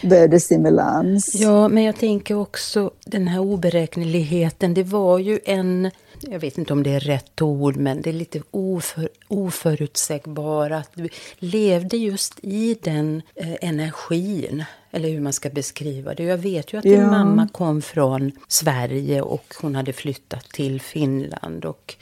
behövde 0.09 0.39
stimulans. 0.39 1.35
Ja, 1.35 1.67
men 1.67 1.83
jag 1.83 1.95
tänker 1.95 2.35
också 2.35 2.91
den 3.05 3.27
här 3.27 3.39
oberäkneligheten. 3.39 4.73
Det 4.73 4.83
var 4.83 5.19
ju 5.19 5.39
en, 5.45 5.91
jag 6.31 6.39
vet 6.39 6.57
inte 6.57 6.73
om 6.73 6.83
det 6.83 6.89
är 6.89 6.99
rätt 6.99 7.41
ord, 7.41 7.75
men 7.75 8.01
det 8.01 8.09
är 8.09 8.13
lite 8.13 8.41
oför, 8.51 9.09
oförutsägbara. 9.27 10.77
Att 10.77 10.89
du 10.95 11.09
levde 11.39 11.97
just 11.97 12.39
i 12.41 12.77
den 12.83 13.21
eh, 13.35 13.55
energin, 13.61 14.63
eller 14.91 15.09
hur 15.09 15.21
man 15.21 15.33
ska 15.33 15.49
beskriva 15.49 16.13
det. 16.13 16.23
Jag 16.23 16.37
vet 16.37 16.73
ju 16.73 16.77
att 16.77 16.83
din 16.83 16.93
Ja. 17.01 17.11
mamma 17.11 17.47
kom 17.51 17.81
från 17.81 18.31
Sverige 18.47 19.21
och 19.21 19.53
hon 19.61 19.75
hade 19.75 19.93
flyttat 19.93 20.43
till 20.49 20.81
Finland. 20.81 21.65
Och, 21.65 21.95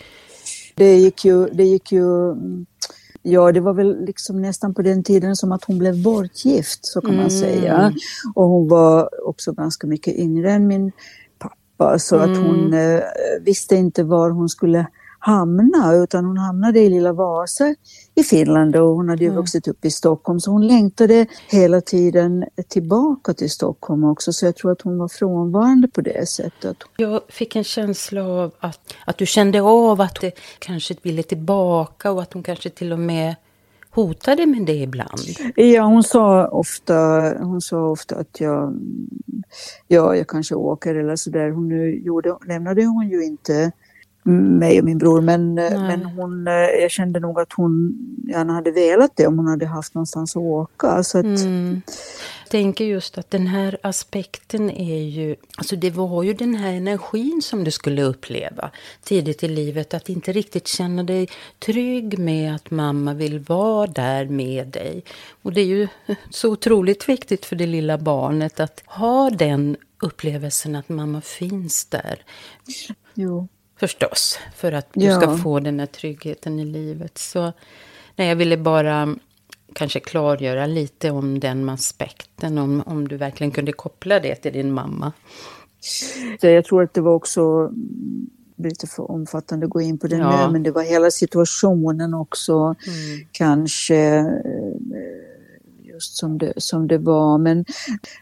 Det 0.76 0.96
gick 0.98 1.26
ju, 1.26 1.46
det 1.48 1.64
gick 1.64 1.92
ju, 1.92 2.32
mm, 2.32 2.66
ja 3.22 3.52
det 3.52 3.60
var 3.60 3.74
väl 3.74 4.06
liksom 4.06 4.42
nästan 4.42 4.74
på 4.74 4.82
den 4.82 5.04
tiden 5.04 5.36
som 5.36 5.52
att 5.52 5.64
hon 5.64 5.78
blev 5.78 6.04
bortgift, 6.04 6.86
så 6.86 7.02
kan 7.02 7.16
man 7.18 7.32
säga. 7.32 7.94
Och 8.36 8.44
hon 8.46 8.68
var 8.68 9.28
också 9.28 9.52
ganska 9.52 9.88
mycket 9.88 10.16
yngre 10.16 10.52
än 10.52 10.68
min 10.68 10.92
pappa, 11.82 12.00
så 12.00 12.16
att 12.16 12.38
hon 12.38 12.74
eh, 12.74 13.02
visste 13.42 13.76
inte 13.76 14.04
var 14.04 14.30
hon 14.30 14.50
skulle 14.50 14.88
hamna, 15.20 15.94
utan 15.94 16.26
hon 16.26 16.38
hamnade 16.38 16.80
i 16.80 16.90
lilla 16.90 17.14
Vasa 17.14 17.76
i 18.16 18.24
Finland 18.24 18.76
och 18.76 18.88
hon 18.88 19.10
hade 19.10 19.24
ju 19.24 19.30
vuxit 19.30 19.68
upp 19.68 19.86
i 19.86 19.92
Stockholm, 19.92 20.40
så 20.40 20.52
hon 20.52 20.68
längtade 20.68 21.26
hela 21.48 21.82
tiden 21.82 22.46
tillbaka 22.70 23.34
till 23.34 23.50
Stockholm 23.50 24.04
också, 24.04 24.34
så 24.34 24.46
jag 24.46 24.56
tror 24.56 24.72
att 24.72 24.82
hon 24.82 24.98
var 24.98 25.08
frånvarande 25.08 25.88
på 25.88 26.02
det 26.02 26.30
sättet. 26.30 26.78
jag 26.98 27.22
fick 27.30 27.56
en 27.56 27.64
känsla 27.64 28.24
av 28.24 28.52
att, 28.60 28.94
att 29.06 29.18
du 29.18 29.26
kände 29.26 29.62
av 29.62 30.02
att 30.02 30.22
det 30.22 30.32
kanske 30.60 30.96
ville 31.02 31.24
tillbaka 31.24 32.12
och 32.12 32.22
att 32.22 32.34
hon 32.34 32.44
kanske 32.44 32.70
till 32.70 32.94
och 32.94 33.00
med 33.00 33.36
hotade 33.92 34.46
med 34.46 34.66
det 34.66 34.74
ibland. 34.74 35.22
Ja, 35.56 35.84
hon 35.84 36.04
sa 36.04 36.48
ofta, 36.48 36.96
hon 37.40 37.62
sa 37.62 37.88
ofta 37.88 38.16
att 38.16 38.40
jag, 38.40 38.80
ja, 39.88 40.16
jag 40.16 40.28
kanske 40.28 40.56
åker 40.56 40.96
eller 40.96 41.16
sådär. 41.16 41.52
Hon 41.52 41.70
nu 41.70 42.02
gjorde, 42.06 42.38
lämnade 42.48 42.86
hon 42.86 43.10
ju 43.10 43.24
inte 43.26 43.72
mig 44.24 44.80
och 44.80 44.86
min 44.86 44.98
bror, 44.98 45.22
men, 45.22 45.54
men 45.54 46.06
hon, 46.06 46.48
eh, 46.48 46.54
jag 46.54 46.92
kände 46.92 47.20
nog 47.20 47.40
att 47.40 47.54
hon 47.54 47.98
gärna 48.28 48.54
hade 48.54 48.72
velat 48.72 49.12
det 49.16 49.28
om 49.28 49.38
hon 49.38 49.48
hade 49.48 49.66
haft 49.66 49.94
någonstans 49.94 50.36
att 50.36 50.42
åka. 50.42 51.04
Så 51.04 51.18
att, 51.18 51.26
Mm. 51.26 51.82
Jag 52.44 52.52
tänker 52.52 52.86
just 52.86 53.18
att 53.18 53.32
den 53.32 53.48
här 53.48 53.78
aspekten 53.84 54.70
är 54.70 55.02
ju, 55.02 55.36
alltså 55.58 55.76
det 55.76 55.90
var 55.90 56.24
ju 56.24 56.34
den 56.34 56.56
här 56.56 56.74
energin 56.74 57.42
som 57.44 57.64
du 57.64 57.72
skulle 57.72 58.04
uppleva 58.04 58.72
tidigt 59.04 59.44
i 59.44 59.48
livet, 59.48 59.94
att 59.94 60.10
inte 60.10 60.32
riktigt 60.32 60.68
känna 60.68 61.04
dig 61.04 61.28
trygg 61.60 62.20
med 62.20 62.56
att 62.56 62.72
mamma 62.72 63.14
vill 63.14 63.40
vara 63.40 63.88
där 63.88 64.26
med 64.26 64.68
dig. 64.68 65.04
Och 65.42 65.54
det 65.54 65.62
är 65.62 65.66
ju 65.66 65.88
så 66.30 66.50
otroligt 66.50 67.10
viktigt 67.10 67.46
för 67.46 67.56
det 67.56 67.66
lilla 67.66 67.98
barnet 67.98 68.60
att 68.60 68.84
ha 68.86 69.30
den 69.30 69.78
upplevelsen 70.02 70.76
att 70.76 70.90
mamma 70.90 71.22
finns 71.22 71.86
där. 71.86 72.24
jo. 73.14 73.48
Förstås, 73.82 74.40
för 74.56 74.72
att 74.72 74.88
du 74.94 75.06
Ja. 75.06 75.22
ska 75.22 75.38
få 75.38 75.60
den 75.60 75.80
här 75.80 75.86
tryggheten 75.88 76.60
i 76.60 76.66
livet. 76.66 77.18
Så 77.18 77.54
nej, 78.16 78.28
jag 78.28 78.36
ville 78.36 78.58
bara 78.58 79.16
kanske 79.74 80.00
klargöra 80.00 80.66
lite 80.66 81.12
om 81.12 81.40
den 81.40 81.70
aspekten, 81.70 82.58
om, 82.58 82.84
om 82.86 83.08
du 83.08 83.18
verkligen 83.18 83.52
kunde 83.52 83.72
koppla 83.72 84.20
det 84.20 84.36
till 84.36 84.54
din 84.54 84.72
mamma. 84.72 85.12
Jag 86.42 86.66
tror 86.66 86.84
att 86.84 86.94
det 86.94 87.02
var 87.02 87.14
också 87.14 87.42
mm, 87.42 88.30
lite 88.58 88.88
för 88.88 89.12
omfattande 89.12 89.66
att 89.66 89.70
gå 89.70 89.82
in 89.82 89.98
på 89.98 90.08
det 90.08 90.16
Ja. 90.16 90.46
nu, 90.48 90.52
men 90.54 90.64
det 90.64 90.72
var 90.72 90.84
hela 90.84 91.12
situationen 91.12 92.14
också 92.14 92.76
kanske 93.32 93.98
eh, 93.98 94.26
just 95.84 96.18
som 96.18 96.38
det, 96.38 96.54
som 96.58 96.88
det 96.88 96.98
var. 96.98 97.38
Men, 97.38 97.66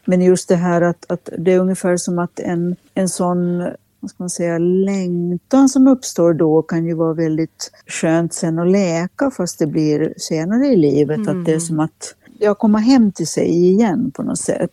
men 0.05 0.21
just 0.21 0.49
det 0.49 0.55
här 0.55 0.81
att, 0.81 1.11
att 1.11 1.29
det 1.37 1.51
är 1.53 1.59
ungefär 1.59 1.97
som 1.97 2.19
att 2.19 2.39
en, 2.39 2.75
en 2.93 3.09
sån 3.09 3.67
vad 3.99 4.09
ska 4.09 4.23
man 4.23 4.29
säga, 4.29 4.57
längtan 4.57 5.69
som 5.69 5.87
uppstår 5.87 6.33
då 6.33 6.61
kan 6.61 6.85
ju 6.85 6.93
vara 6.93 7.13
väldigt 7.13 7.71
skönt 7.87 8.33
sen 8.33 8.59
att 8.59 8.71
läka 8.71 9.31
fast 9.31 9.59
det 9.59 9.67
blir 9.67 10.13
senare 10.17 10.67
i 10.67 10.75
livet. 10.75 11.27
Att 11.27 11.45
det 11.45 11.53
är 11.53 11.59
som 11.59 11.79
att 11.79 12.15
jag 12.39 12.57
kommer 12.57 12.79
hem 12.79 13.11
till 13.11 13.27
sig 13.27 13.49
igen 13.49 14.11
på 14.11 14.23
något 14.23 14.39
sätt. 14.39 14.71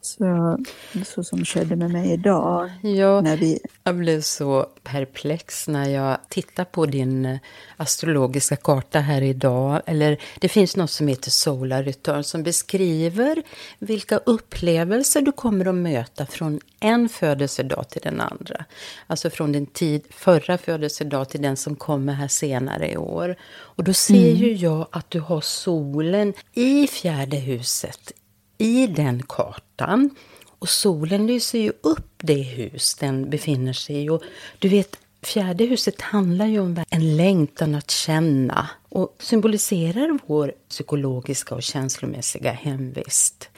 Så, 0.00 0.58
så 1.04 1.24
som 1.24 1.44
skedde 1.44 1.76
med 1.76 1.90
mig 1.90 2.12
idag. 2.12 2.70
Ja, 2.82 3.20
När 3.20 3.36
vi, 3.36 3.58
jag 3.84 3.96
blev 3.96 4.20
så 4.20 4.66
perplex 4.82 5.68
när 5.68 5.88
jag 5.88 6.18
tittar 6.28 6.64
på 6.64 6.86
din 6.86 7.26
eh, 7.26 7.38
astrologiska 7.76 8.56
karta 8.56 9.00
här 9.00 9.22
idag. 9.22 9.82
Eller 9.86 10.18
det 10.40 10.48
finns 10.48 10.76
något 10.76 10.90
som 10.90 11.08
heter 11.08 11.30
Solar 11.30 11.82
Return 11.82 12.24
som 12.24 12.42
beskriver 12.42 13.42
vilka 13.78 14.18
upplevelser 14.18 15.20
du 15.20 15.32
kommer 15.32 15.66
att 15.66 15.74
möta 15.74 16.26
från 16.26 16.60
en 16.80 17.08
födelsedag 17.08 17.88
till 17.88 18.02
den 18.02 18.20
andra. 18.20 18.64
Alltså 19.06 19.30
från 19.30 19.52
din 19.52 19.66
tid, 19.66 20.02
förra 20.10 20.58
födelsedag 20.58 21.28
till 21.28 21.42
den 21.42 21.56
som 21.56 21.76
kommer 21.76 22.12
här 22.12 22.28
senare 22.28 22.90
i 22.90 22.96
år. 22.96 23.36
Och 23.60 23.84
då 23.84 23.92
ser 23.92 24.32
ju 24.32 24.52
jag 24.52 24.86
att 24.90 25.10
du 25.10 25.20
har 25.20 25.40
solen 25.40 26.34
i 26.54 26.86
fjärde 26.86 27.36
huset 27.36 28.12
i 28.58 28.86
den 28.86 29.22
kartan. 29.22 30.10
Och 30.58 30.68
solen 30.68 31.26
lyser 31.26 31.58
ju 31.58 31.72
upp 31.80 32.12
det 32.16 32.42
hus 32.42 32.94
den 32.94 33.30
befinner 33.30 33.72
sig 33.72 34.04
i. 34.04 34.08
Och 34.08 34.22
du 34.58 34.68
vet, 34.68 34.98
Fjärde 35.22 35.64
huset 35.64 36.00
handlar 36.00 36.46
ju 36.46 36.60
om 36.60 36.84
en 36.90 37.16
längtan 37.16 37.74
att 37.74 37.90
känna 37.90 38.68
och 38.88 39.16
symboliserar 39.18 40.18
vår 40.26 40.52
psykologiska 40.68 41.54
och 41.54 41.62
känslomässiga 41.62 42.52
hemvist. 42.52 43.48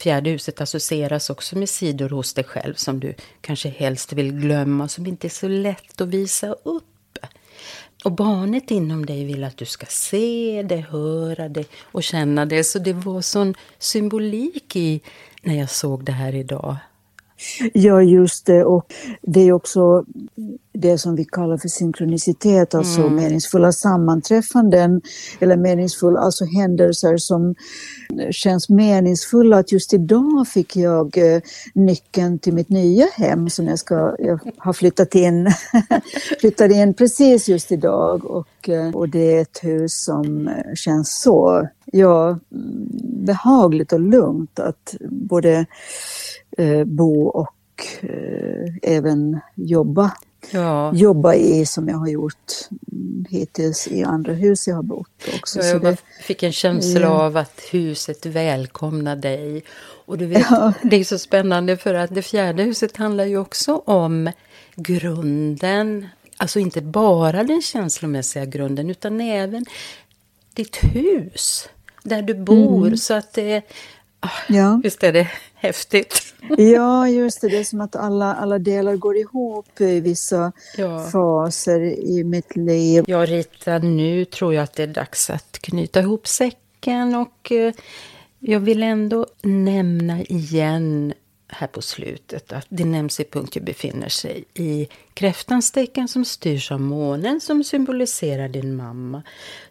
Fjärde 0.00 0.30
huset 0.30 0.60
associeras 0.60 1.30
också 1.30 1.58
med 1.58 1.68
sidor 1.68 2.08
hos 2.08 2.34
dig 2.34 2.44
själv 2.44 2.74
som 2.74 3.00
du 3.00 3.14
kanske 3.40 3.68
helst 3.68 4.12
vill 4.12 4.32
glömma, 4.32 4.88
som 4.88 5.06
inte 5.06 5.26
är 5.26 5.28
så 5.28 5.48
lätt 5.48 6.00
att 6.00 6.08
visa 6.08 6.52
upp. 6.52 6.95
Och 8.06 8.12
barnet 8.12 8.70
inom 8.70 9.06
dig 9.06 9.24
vill 9.24 9.44
att 9.44 9.56
du 9.56 9.64
ska 9.64 9.86
se 9.86 10.62
det, 10.68 10.76
höra 10.76 11.48
det 11.48 11.64
och 11.92 12.02
känna 12.02 12.46
det. 12.46 12.64
Så 12.64 12.78
det 12.78 12.92
var 12.92 13.20
sån 13.20 13.54
symbolik 13.78 14.76
i 14.76 15.00
när 15.42 15.54
jag 15.54 15.70
såg 15.70 16.04
det 16.04 16.12
här 16.12 16.34
idag. 16.34 16.76
Ja, 17.74 18.02
just 18.02 18.46
det. 18.46 18.64
Och 18.64 18.92
det 19.22 19.40
är 19.40 19.52
också 19.52 20.04
det 20.76 20.98
som 20.98 21.16
vi 21.16 21.24
kallar 21.24 21.56
för 21.56 21.68
synkronicitet, 21.68 22.74
alltså 22.74 23.00
mm. 23.00 23.14
meningsfulla 23.14 23.72
sammanträffanden 23.72 25.00
eller 25.40 25.56
meningsfulla, 25.56 26.20
alltså 26.20 26.44
händelser 26.44 27.16
som 27.16 27.54
känns 28.30 28.68
meningsfulla. 28.68 29.58
Att 29.58 29.72
just 29.72 29.94
idag 29.94 30.48
fick 30.48 30.76
jag 30.76 31.18
eh, 31.18 31.40
nyckeln 31.74 32.38
till 32.38 32.54
mitt 32.54 32.68
nya 32.68 33.06
hem 33.16 33.50
som 33.50 33.66
jag 33.66 33.78
ska, 33.78 34.16
jag 34.18 34.40
har 34.56 34.72
flyttat 34.72 35.14
in, 35.14 35.50
flyttat 36.40 36.70
in 36.70 36.94
precis 36.94 37.48
just 37.48 37.72
idag 37.72 38.24
och, 38.24 38.68
eh, 38.68 38.90
och 38.90 39.08
det 39.08 39.36
är 39.36 39.42
ett 39.42 39.58
hus 39.62 40.04
som 40.04 40.48
eh, 40.48 40.74
känns 40.74 41.20
så, 41.20 41.68
ja, 41.84 42.38
behagligt 43.02 43.92
och 43.92 44.00
lugnt 44.00 44.58
att 44.58 44.96
både 45.10 45.66
eh, 46.58 46.84
bo 46.84 47.26
och 47.26 47.52
även 48.82 49.40
jobba. 49.54 50.12
Ja. 50.50 50.94
jobba 50.94 51.34
i 51.34 51.66
som 51.66 51.88
jag 51.88 51.96
har 51.96 52.08
gjort 52.08 52.52
hittills 53.28 53.88
i 53.88 54.02
andra 54.02 54.32
hus 54.32 54.68
jag 54.68 54.76
har 54.76 54.82
bott 54.82 55.28
också. 55.36 55.58
Ja, 55.58 55.66
jag 55.66 55.82
det, 55.82 55.96
fick 56.22 56.42
en 56.42 56.52
känsla 56.52 57.00
ja. 57.00 57.08
av 57.08 57.36
att 57.36 57.60
huset 57.70 58.26
välkomnar 58.26 59.16
dig. 59.16 59.64
Och 60.06 60.18
du 60.18 60.26
vet, 60.26 60.46
ja. 60.50 60.72
det 60.82 60.96
är 60.96 61.04
så 61.04 61.18
spännande 61.18 61.76
för 61.76 61.94
att 61.94 62.14
det 62.14 62.22
fjärde 62.22 62.62
huset 62.62 62.96
handlar 62.96 63.24
ju 63.24 63.38
också 63.38 63.76
om 63.76 64.32
grunden. 64.76 66.06
Alltså 66.36 66.58
inte 66.58 66.80
bara 66.80 67.44
den 67.44 67.62
känslomässiga 67.62 68.44
grunden 68.44 68.90
utan 68.90 69.20
även 69.20 69.64
ditt 70.54 70.76
hus 70.82 71.68
där 72.02 72.22
du 72.22 72.34
bor. 72.34 72.86
Mm. 72.86 72.96
Så 72.96 73.14
att 73.14 73.32
det, 73.32 73.62
ja. 74.48 74.80
visst 74.82 75.04
är 75.04 75.12
det 75.12 75.28
häftigt. 75.54 76.34
Ja, 76.56 77.08
just 77.08 77.40
det. 77.40 77.48
Det 77.48 77.58
är 77.58 77.64
som 77.64 77.80
att 77.80 77.96
alla, 77.96 78.34
alla 78.34 78.58
delar 78.58 78.96
går 78.96 79.16
ihop 79.16 79.80
i 79.80 80.00
vissa 80.00 80.52
ja. 80.76 81.08
faser 81.12 81.80
i 81.80 82.24
mitt 82.24 82.56
liv. 82.56 83.04
Ja, 83.06 83.26
Rita, 83.26 83.78
nu 83.78 84.24
tror 84.24 84.54
jag 84.54 84.62
att 84.62 84.72
det 84.72 84.82
är 84.82 84.86
dags 84.86 85.30
att 85.30 85.58
knyta 85.60 86.00
ihop 86.00 86.26
säcken 86.26 87.14
och 87.14 87.52
eh, 87.52 87.74
jag 88.38 88.60
vill 88.60 88.82
ändå 88.82 89.26
nämna 89.42 90.22
igen 90.22 91.12
här 91.56 91.66
på 91.66 91.82
slutet 91.82 92.52
att 92.52 92.66
det 92.68 92.84
nämns 92.84 93.20
i 93.20 93.24
punkt 93.24 93.56
befinner 93.62 94.08
sig 94.08 94.44
i 94.54 94.88
kräftans 95.14 95.72
tecken 95.72 96.08
som 96.08 96.24
styrs 96.24 96.72
av 96.72 96.80
månen 96.80 97.40
som 97.40 97.64
symboliserar 97.64 98.48
din 98.48 98.76
mamma. 98.76 99.22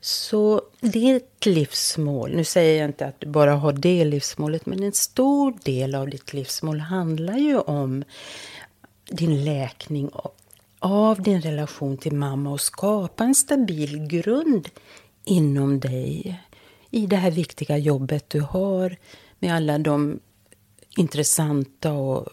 Så 0.02 0.62
ditt 0.82 1.46
livsmål, 1.46 2.36
nu 2.36 2.44
säger 2.44 2.82
jag 2.82 2.90
inte 2.90 3.06
att 3.06 3.20
du 3.20 3.28
bara 3.28 3.56
har 3.56 3.74
det 3.74 4.06
livsmålet, 4.06 4.66
men 4.66 4.84
en 4.84 4.92
stor 4.92 5.58
del 5.64 5.96
av 5.96 6.10
ditt 6.10 6.34
livsmål 6.34 6.80
handlar 6.80 7.38
ju 7.38 7.60
om 7.60 8.04
din 9.10 9.46
läkning 9.46 10.10
av 10.80 11.22
din 11.22 11.42
relation 11.42 11.98
till 11.98 12.16
mamma 12.16 12.52
och 12.52 12.62
skapa 12.62 13.24
en 13.24 13.36
stabil 13.36 14.08
grund 14.08 14.70
inom 15.26 15.80
dig 15.80 16.42
i 16.92 17.06
det 17.06 17.16
här 17.16 17.32
viktiga 17.32 17.78
jobbet 17.78 18.30
du 18.30 18.42
har 18.42 18.98
med 19.40 19.56
alla 19.56 19.78
de 19.78 20.20
intressanta 20.96 21.94
och 21.94 22.28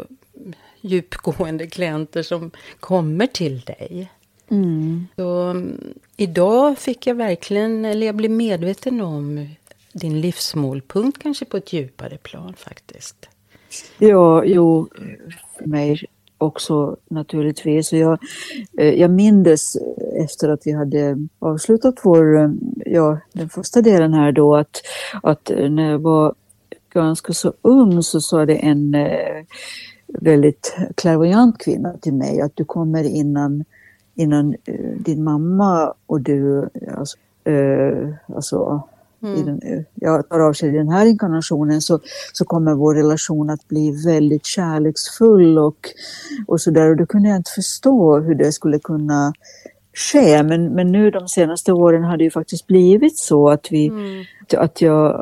djupgående 0.80 1.66
klienter 1.66 2.22
som 2.22 2.50
kommer 2.80 3.26
till 3.26 3.60
dig. 3.60 4.10
Mm. 4.48 5.06
Så, 5.16 5.62
idag 6.16 6.78
fick 6.78 7.06
jag 7.06 7.14
verkligen, 7.14 7.84
eller 7.84 8.06
jag 8.06 8.14
blev 8.16 8.30
medveten 8.30 9.00
om 9.00 9.48
din 9.92 10.20
livsmålpunkt 10.20 11.22
kanske 11.22 11.44
på 11.44 11.56
ett 11.56 11.72
djupare 11.72 12.18
plan 12.18 12.54
faktiskt. 12.56 13.28
Ja, 13.98 14.44
jo, 14.44 14.88
för 15.58 15.66
mig 15.66 15.98
också 16.38 16.96
naturligtvis. 17.08 17.92
Jag, 17.92 18.18
eh, 18.78 18.94
jag 18.94 19.10
mindes 19.10 19.76
efter 20.16 20.48
att 20.48 20.60
vi 20.64 20.72
hade 20.72 21.16
avslutat 21.38 21.94
vår, 22.02 22.54
ja, 22.86 23.18
den 23.32 23.48
första 23.48 23.82
delen 23.82 24.14
här 24.14 24.32
då 24.32 24.56
att, 24.56 24.82
att 25.22 25.50
när 25.70 25.90
jag 25.90 25.98
var 25.98 26.34
ganska 26.92 27.32
så 27.32 27.52
ung 27.62 28.02
så 28.02 28.20
sa 28.20 28.46
det 28.46 28.54
en 28.54 28.94
eh, 28.94 29.44
väldigt 30.06 30.76
klärvoajant 30.94 31.58
kvinna 31.58 31.92
till 31.92 32.14
mig 32.14 32.40
att 32.40 32.56
du 32.56 32.64
kommer 32.64 33.04
innan, 33.04 33.64
innan 34.14 34.54
eh, 34.64 34.90
din 34.98 35.24
mamma 35.24 35.94
och 36.06 36.20
du, 36.20 36.68
alltså, 36.98 37.16
eh, 37.44 38.08
alltså 38.34 38.82
Mm. 39.22 39.44
Den, 39.44 39.84
jag 39.94 40.28
tar 40.28 40.40
av 40.40 40.52
sig 40.52 40.72
den 40.72 40.88
här 40.88 41.06
inkarnationen 41.06 41.80
så, 41.80 42.00
så 42.32 42.44
kommer 42.44 42.74
vår 42.74 42.94
relation 42.94 43.50
att 43.50 43.68
bli 43.68 44.04
väldigt 44.06 44.46
kärleksfull 44.46 45.58
och, 45.58 45.88
och 46.46 46.60
sådär. 46.60 46.90
Och 46.90 46.96
då 46.96 47.06
kunde 47.06 47.28
jag 47.28 47.36
inte 47.36 47.50
förstå 47.50 48.18
hur 48.18 48.34
det 48.34 48.52
skulle 48.52 48.78
kunna 48.78 49.32
ske. 49.94 50.42
Men, 50.42 50.74
men 50.74 50.92
nu 50.92 51.10
de 51.10 51.28
senaste 51.28 51.72
åren 51.72 52.04
har 52.04 52.16
det 52.16 52.24
ju 52.24 52.30
faktiskt 52.30 52.66
blivit 52.66 53.18
så 53.18 53.48
att 53.48 53.72
vi, 53.72 53.86
mm. 53.86 54.24
att 54.56 54.80
jag, 54.80 55.14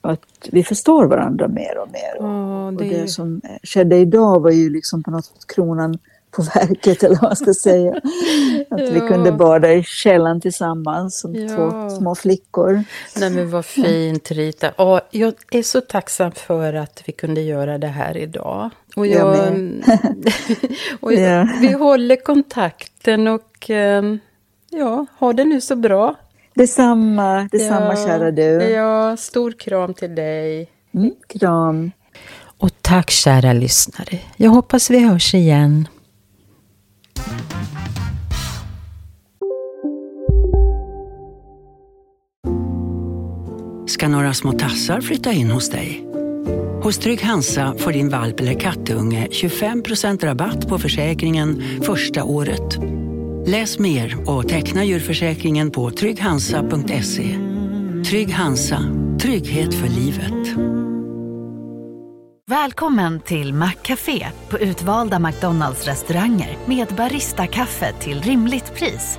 att 0.00 0.48
vi 0.50 0.64
förstår 0.64 1.06
varandra 1.06 1.48
mer 1.48 1.78
och 1.78 1.88
mer. 1.88 2.26
Oh, 2.26 2.72
det... 2.72 2.84
Och 2.84 2.90
det 2.90 3.08
som 3.08 3.40
skedde 3.62 3.96
idag 3.96 4.40
var 4.40 4.50
ju 4.50 4.70
liksom 4.70 5.02
på 5.02 5.10
något 5.10 5.24
sätt 5.24 5.46
kronan 5.54 5.98
på 6.36 6.42
verket 6.42 7.02
eller 7.02 7.14
vad 7.14 7.22
man 7.22 7.36
ska 7.36 7.54
säga. 7.54 7.92
Att 8.70 8.80
ja. 8.80 8.90
vi 8.92 9.00
kunde 9.00 9.32
bada 9.32 9.72
i 9.72 9.82
källan 9.82 10.40
tillsammans 10.40 11.20
som 11.20 11.34
ja. 11.34 11.48
två 11.48 11.90
små 11.90 12.14
flickor. 12.14 12.84
Nej 13.16 13.30
men 13.30 13.50
vad 13.50 13.64
fint 13.64 14.30
Rita. 14.30 14.70
Och 14.70 15.00
jag 15.10 15.34
är 15.50 15.62
så 15.62 15.80
tacksam 15.80 16.32
för 16.32 16.72
att 16.74 17.02
vi 17.06 17.12
kunde 17.12 17.40
göra 17.40 17.78
det 17.78 17.86
här 17.86 18.16
idag. 18.16 18.70
Och, 18.96 19.06
jag, 19.06 19.36
jag 19.36 19.82
och 21.00 21.12
jag, 21.12 21.48
ja. 21.48 21.48
vi 21.60 21.72
håller 21.72 22.16
kontakten 22.16 23.28
och 23.28 23.70
ehm, 23.70 24.18
ja, 24.70 25.06
ha 25.18 25.32
det 25.32 25.44
nu 25.44 25.60
så 25.60 25.76
bra. 25.76 26.14
Detsamma, 26.54 27.48
detsamma 27.52 27.94
ja, 27.94 28.06
kära 28.06 28.30
du. 28.30 28.42
Ja, 28.42 29.16
stor 29.16 29.52
kram 29.52 29.94
till 29.94 30.14
dig. 30.14 30.70
Mm, 30.94 31.12
kram. 31.28 31.92
Och 32.58 32.70
tack 32.82 33.10
kära 33.10 33.52
lyssnare. 33.52 34.18
Jag 34.36 34.50
hoppas 34.50 34.90
vi 34.90 35.08
hörs 35.08 35.34
igen. 35.34 35.88
Ska 44.06 44.10
några 44.10 44.34
små 44.34 44.52
tassar 44.52 45.00
flytta 45.00 45.32
in 45.32 45.50
hos 45.50 45.70
dig? 45.70 46.06
Hos 46.82 46.98
Trygg 46.98 47.22
Hansa 47.22 47.74
får 47.78 47.92
din 47.92 48.08
valp 48.08 48.40
eller 48.40 48.60
kattunge 48.60 49.28
25% 49.30 50.24
rabatt 50.24 50.68
på 50.68 50.78
försäkringen 50.78 51.62
första 51.82 52.24
året. 52.24 52.78
Läs 53.46 53.78
mer 53.78 54.30
och 54.30 54.48
teckna 54.48 54.84
djurförsäkringen 54.84 55.70
på 55.70 55.90
trygghansa.se. 55.90 57.38
Trygg 58.10 58.32
Hansa, 58.32 58.78
trygghet 59.20 59.74
för 59.74 59.88
livet. 59.88 60.58
Välkommen 62.48 63.20
till 63.20 63.54
Maccafé 63.54 64.26
på 64.48 64.58
utvalda 64.58 65.18
McDonalds 65.18 65.86
restauranger 65.86 66.58
med 66.66 66.88
Baristakaffe 66.96 67.92
till 68.00 68.22
rimligt 68.22 68.74
pris. 68.74 69.18